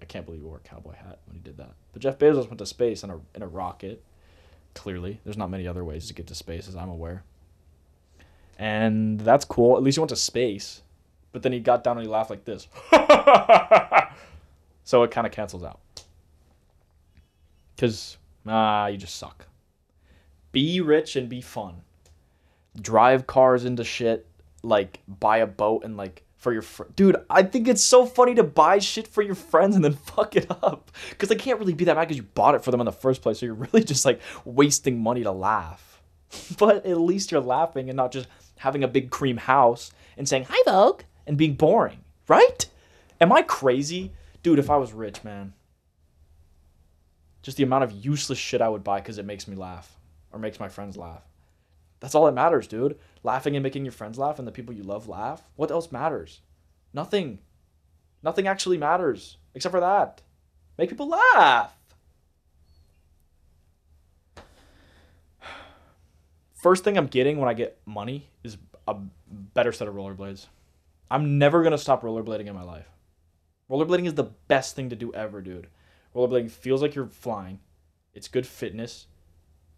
[0.00, 1.72] I can't believe you wore a cowboy hat when he did that.
[1.92, 4.04] But Jeff Bezos went to space in a, in a rocket.
[4.74, 7.24] Clearly, there's not many other ways to get to space, as I'm aware.
[8.62, 9.76] And that's cool.
[9.76, 10.82] At least you went to space
[11.32, 12.68] but then he got down and he laughed like this.
[14.84, 15.80] so it kind of cancels out.
[17.74, 19.46] Because, ah, you just suck.
[20.52, 21.76] Be rich and be fun.
[22.80, 24.26] Drive cars into shit.
[24.62, 28.34] Like, buy a boat and, like, for your fr- dude i think it's so funny
[28.34, 31.72] to buy shit for your friends and then fuck it up because they can't really
[31.72, 33.54] be that mad because you bought it for them in the first place so you're
[33.72, 36.02] really just like wasting money to laugh
[36.58, 38.26] but at least you're laughing and not just
[38.62, 41.98] having a big cream house and saying hi vogue and being boring,
[42.28, 42.66] right?
[43.20, 44.12] Am I crazy?
[44.42, 45.52] Dude, if I was rich, man.
[47.42, 49.98] Just the amount of useless shit I would buy because it makes me laugh
[50.32, 51.22] or makes my friends laugh.
[51.98, 52.98] That's all that matters, dude.
[53.24, 55.42] Laughing and making your friends laugh and the people you love laugh.
[55.56, 56.40] What else matters?
[56.92, 57.40] Nothing.
[58.22, 60.22] Nothing actually matters except for that.
[60.78, 61.76] Make people laugh.
[66.62, 68.56] First thing I'm getting when I get money is
[68.86, 68.94] a
[69.52, 70.46] better set of rollerblades.
[71.10, 72.86] I'm never gonna stop rollerblading in my life.
[73.68, 75.66] Rollerblading is the best thing to do ever, dude.
[76.14, 77.58] Rollerblading feels like you're flying.
[78.14, 79.08] It's good fitness.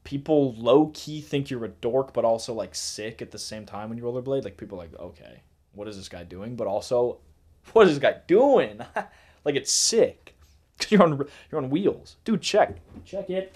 [0.04, 3.88] People low key think you're a dork, but also like sick at the same time
[3.88, 4.44] when you rollerblade.
[4.44, 5.40] Like people are like, okay,
[5.72, 6.54] what is this guy doing?
[6.54, 7.16] But also,
[7.72, 8.82] what is this guy doing?
[9.46, 10.34] like it's sick.
[10.90, 12.42] You're on you're on wheels, dude.
[12.42, 12.76] Check,
[13.06, 13.54] check it.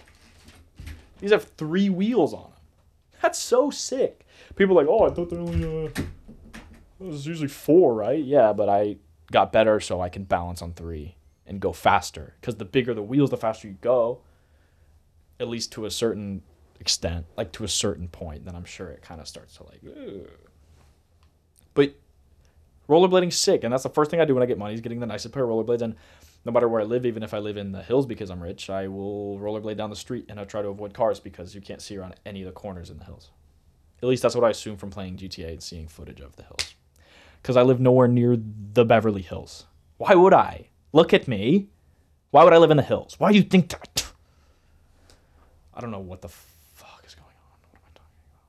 [1.21, 2.58] These have three wheels on them.
[3.23, 4.27] That's so sick.
[4.57, 5.91] People are like, oh, I thought they only uh,
[7.01, 8.23] it was usually four, right?
[8.23, 8.97] Yeah, but I
[9.31, 11.17] got better so I can balance on three
[11.47, 12.35] and go faster.
[12.41, 14.21] Because the bigger the wheels, the faster you go.
[15.41, 16.43] At least to a certain
[16.81, 18.45] extent, like to a certain point.
[18.45, 19.81] Then I'm sure it kind of starts to like.
[19.87, 20.29] Ugh.
[21.75, 21.95] But
[22.89, 24.99] rollerblading's sick, and that's the first thing I do when I get money is getting
[24.99, 25.83] the nicest pair of rollerblades.
[25.83, 25.95] And
[26.45, 28.71] no matter where I live, even if I live in the hills because I'm rich,
[28.71, 31.83] I will rollerblade down the street and I try to avoid cars because you can't
[31.83, 33.31] see around any of the corners in the hills.
[34.03, 36.75] At least that's what I assume from playing GTA and seeing footage of the hills
[37.43, 39.67] because I live nowhere near the Beverly Hills.
[39.97, 40.69] Why would I?
[40.93, 41.69] Look at me.
[42.31, 43.19] Why would I live in the hills?
[43.19, 44.11] Why do you think that?
[45.75, 47.59] I don't know what the fuck is going on.
[47.71, 48.43] What am I talking about?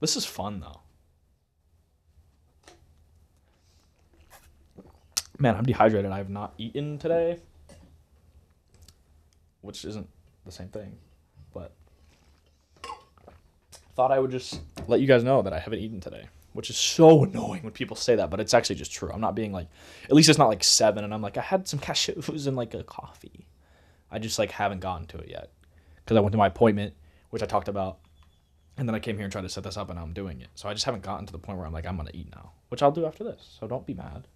[0.00, 0.80] This is fun though.
[5.42, 6.12] Man, I'm dehydrated.
[6.12, 7.40] I have not eaten today,
[9.60, 10.08] which isn't
[10.46, 10.98] the same thing,
[11.52, 11.72] but
[13.96, 16.76] thought I would just let you guys know that I haven't eaten today, which is
[16.76, 19.10] so annoying when people say that, but it's actually just true.
[19.12, 19.66] I'm not being like,
[20.04, 22.72] at least it's not like seven, and I'm like, I had some cashews and like
[22.74, 23.48] a coffee.
[24.12, 25.50] I just like haven't gotten to it yet
[25.96, 26.94] because I went to my appointment,
[27.30, 27.98] which I talked about,
[28.76, 30.50] and then I came here and tried to set this up, and I'm doing it.
[30.54, 32.52] So I just haven't gotten to the point where I'm like, I'm gonna eat now,
[32.68, 33.56] which I'll do after this.
[33.58, 34.28] So don't be mad.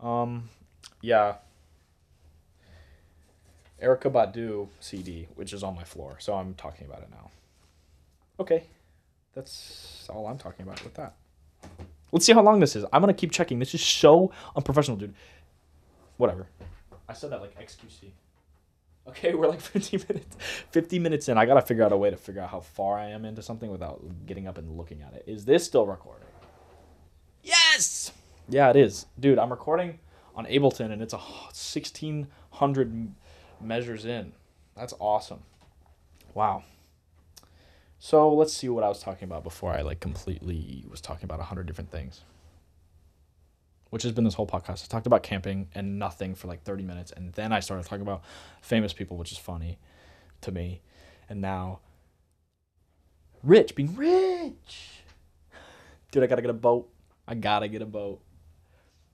[0.00, 0.48] Um,
[1.00, 1.36] yeah.
[3.82, 7.30] Erykah Badu CD, which is on my floor, so I'm talking about it now.
[8.40, 8.64] Okay,
[9.34, 11.14] that's all I'm talking about with that.
[12.10, 12.84] Let's see how long this is.
[12.92, 13.58] I'm gonna keep checking.
[13.58, 15.14] This is so unprofessional, dude.
[16.16, 16.48] Whatever.
[17.08, 18.10] I said that like XQC.
[19.08, 20.36] Okay, we're like 50 minutes
[20.70, 21.38] 50 minutes in.
[21.38, 23.70] I gotta figure out a way to figure out how far I am into something
[23.70, 25.24] without getting up and looking at it.
[25.26, 26.28] Is this still recording?
[27.42, 27.97] Yes!
[28.48, 29.06] Yeah, it is.
[29.20, 29.98] Dude, I'm recording
[30.34, 33.14] on Ableton and it's a 1600
[33.60, 34.32] measures in.
[34.74, 35.40] That's awesome.
[36.32, 36.64] Wow.
[37.98, 41.40] So let's see what I was talking about before I like completely was talking about
[41.40, 42.22] a hundred different things.
[43.90, 44.84] Which has been this whole podcast.
[44.84, 47.12] I talked about camping and nothing for like 30 minutes.
[47.12, 48.22] And then I started talking about
[48.62, 49.78] famous people, which is funny
[50.42, 50.80] to me.
[51.28, 51.80] And now,
[53.42, 55.02] rich, being rich.
[56.12, 56.88] Dude, I gotta get a boat.
[57.26, 58.20] I gotta get a boat.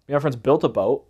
[0.07, 1.07] Me and my friends built a boat.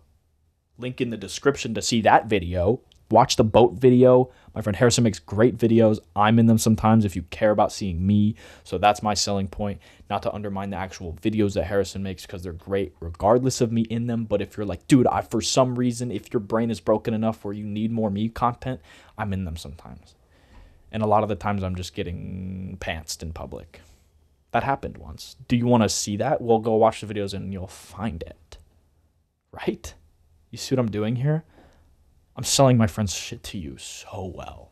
[0.78, 2.80] Link in the description to see that video.
[3.10, 4.30] Watch the boat video.
[4.54, 5.98] My friend Harrison makes great videos.
[6.14, 8.36] I'm in them sometimes if you care about seeing me.
[8.62, 9.80] So that's my selling point.
[10.08, 13.82] Not to undermine the actual videos that Harrison makes because they're great regardless of me
[13.82, 14.24] in them.
[14.24, 17.44] But if you're like, dude, I for some reason, if your brain is broken enough
[17.44, 18.80] where you need more me content,
[19.18, 20.14] I'm in them sometimes.
[20.92, 23.80] And a lot of the times I'm just getting pantsed in public.
[24.52, 25.34] That happened once.
[25.48, 26.40] Do you want to see that?
[26.40, 28.58] Well, go watch the videos and you'll find it.
[29.54, 29.94] Right?
[30.50, 31.44] You see what I'm doing here?
[32.36, 34.70] I'm selling my friend's shit to you so well.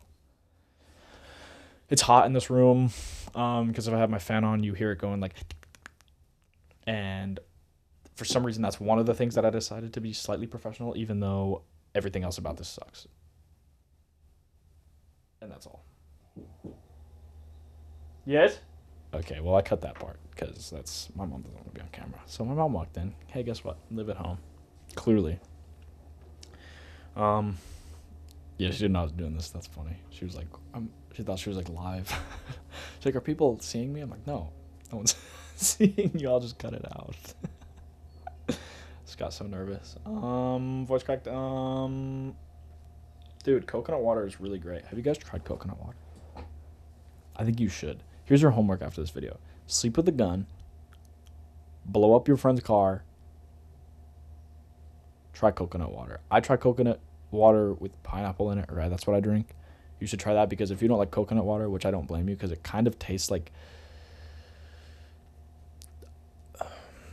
[1.89, 2.91] It's hot in this room
[3.35, 5.35] um, because if I have my fan on, you hear it going like.
[6.85, 7.39] And
[8.15, 10.97] for some reason, that's one of the things that I decided to be slightly professional,
[10.97, 11.61] even though
[11.95, 13.07] everything else about this sucks.
[15.41, 15.85] And that's all.
[18.25, 18.59] Yes?
[19.13, 21.89] Okay, well, I cut that part because that's my mom doesn't want to be on
[21.91, 22.19] camera.
[22.25, 23.13] So my mom walked in.
[23.27, 23.77] Hey, guess what?
[23.91, 24.39] Live at home.
[24.95, 25.39] Clearly.
[27.15, 27.57] Um,
[28.57, 29.49] yeah, she didn't know I was doing this.
[29.49, 29.97] That's funny.
[30.09, 32.07] She was like, um, she thought she was like live.
[32.99, 34.01] She's like, are people seeing me?
[34.01, 34.49] I'm like, no,
[34.91, 35.15] no one's
[35.55, 36.29] seeing you.
[36.29, 37.15] I'll just cut it out.
[39.05, 39.95] just got so nervous.
[40.05, 41.27] Um, voice cracked.
[41.27, 42.35] Um,
[43.43, 44.85] dude, coconut water is really great.
[44.85, 45.97] Have you guys tried coconut water?
[47.35, 48.03] I think you should.
[48.25, 50.45] Here's your homework after this video: sleep with a gun,
[51.85, 53.03] blow up your friend's car.
[55.43, 56.21] Try coconut water.
[56.31, 58.87] I try coconut water with pineapple in it, right?
[58.87, 59.49] That's what I drink.
[59.99, 62.29] You should try that because if you don't like coconut water, which I don't blame
[62.29, 63.51] you, because it kind of tastes like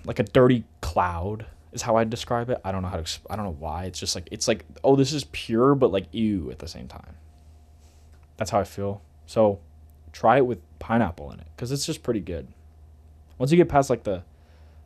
[0.04, 2.60] like a dirty cloud is how I describe it.
[2.64, 3.20] I don't know how to.
[3.28, 3.86] I don't know why.
[3.86, 6.86] It's just like it's like oh, this is pure, but like ew at the same
[6.86, 7.16] time.
[8.36, 9.02] That's how I feel.
[9.26, 9.58] So
[10.12, 12.46] try it with pineapple in it because it's just pretty good.
[13.38, 14.22] Once you get past like the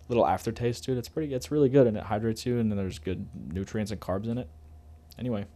[0.09, 1.34] little aftertaste, dude, it's pretty.
[1.34, 4.38] It's really good and it hydrates you, and then there's good nutrients and carbs in
[4.38, 4.48] it.
[5.18, 5.46] Anyway,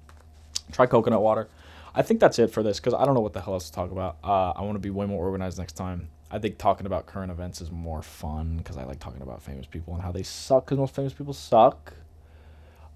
[0.73, 1.49] try coconut water.
[1.95, 3.73] I think that's it for this because I don't know what the hell else to
[3.73, 4.19] talk about.
[4.23, 6.09] Uh, I want to be way more organized next time.
[6.31, 9.67] I think talking about current events is more fun because I like talking about famous
[9.67, 11.95] people and how they suck because most famous people suck.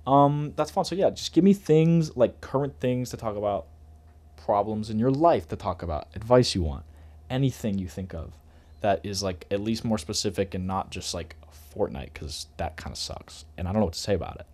[0.07, 0.85] Um, that's fun.
[0.85, 3.67] So yeah, just give me things like current things to talk about,
[4.37, 6.85] problems in your life to talk about, advice you want,
[7.31, 8.33] anything you think of
[8.81, 11.37] that is like at least more specific and not just like
[11.75, 14.47] Fortnite because that kind of sucks and I don't know what to say about it.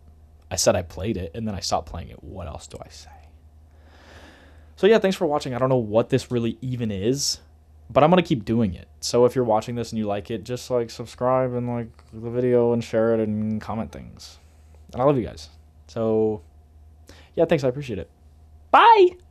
[0.51, 2.23] I said I played it and then I stopped playing it.
[2.23, 3.11] What else do I say?
[4.77, 5.55] So yeah, thanks for watching.
[5.55, 7.41] I don't know what this really even is,
[7.91, 8.89] but I'm gonna keep doing it.
[9.01, 12.31] So if you're watching this and you like it, just like subscribe and like the
[12.31, 14.39] video and share it and comment things.
[14.93, 15.49] And I love you guys.
[15.89, 16.43] So
[17.35, 17.65] yeah, thanks.
[17.65, 18.11] I appreciate it.
[18.71, 19.28] Bye.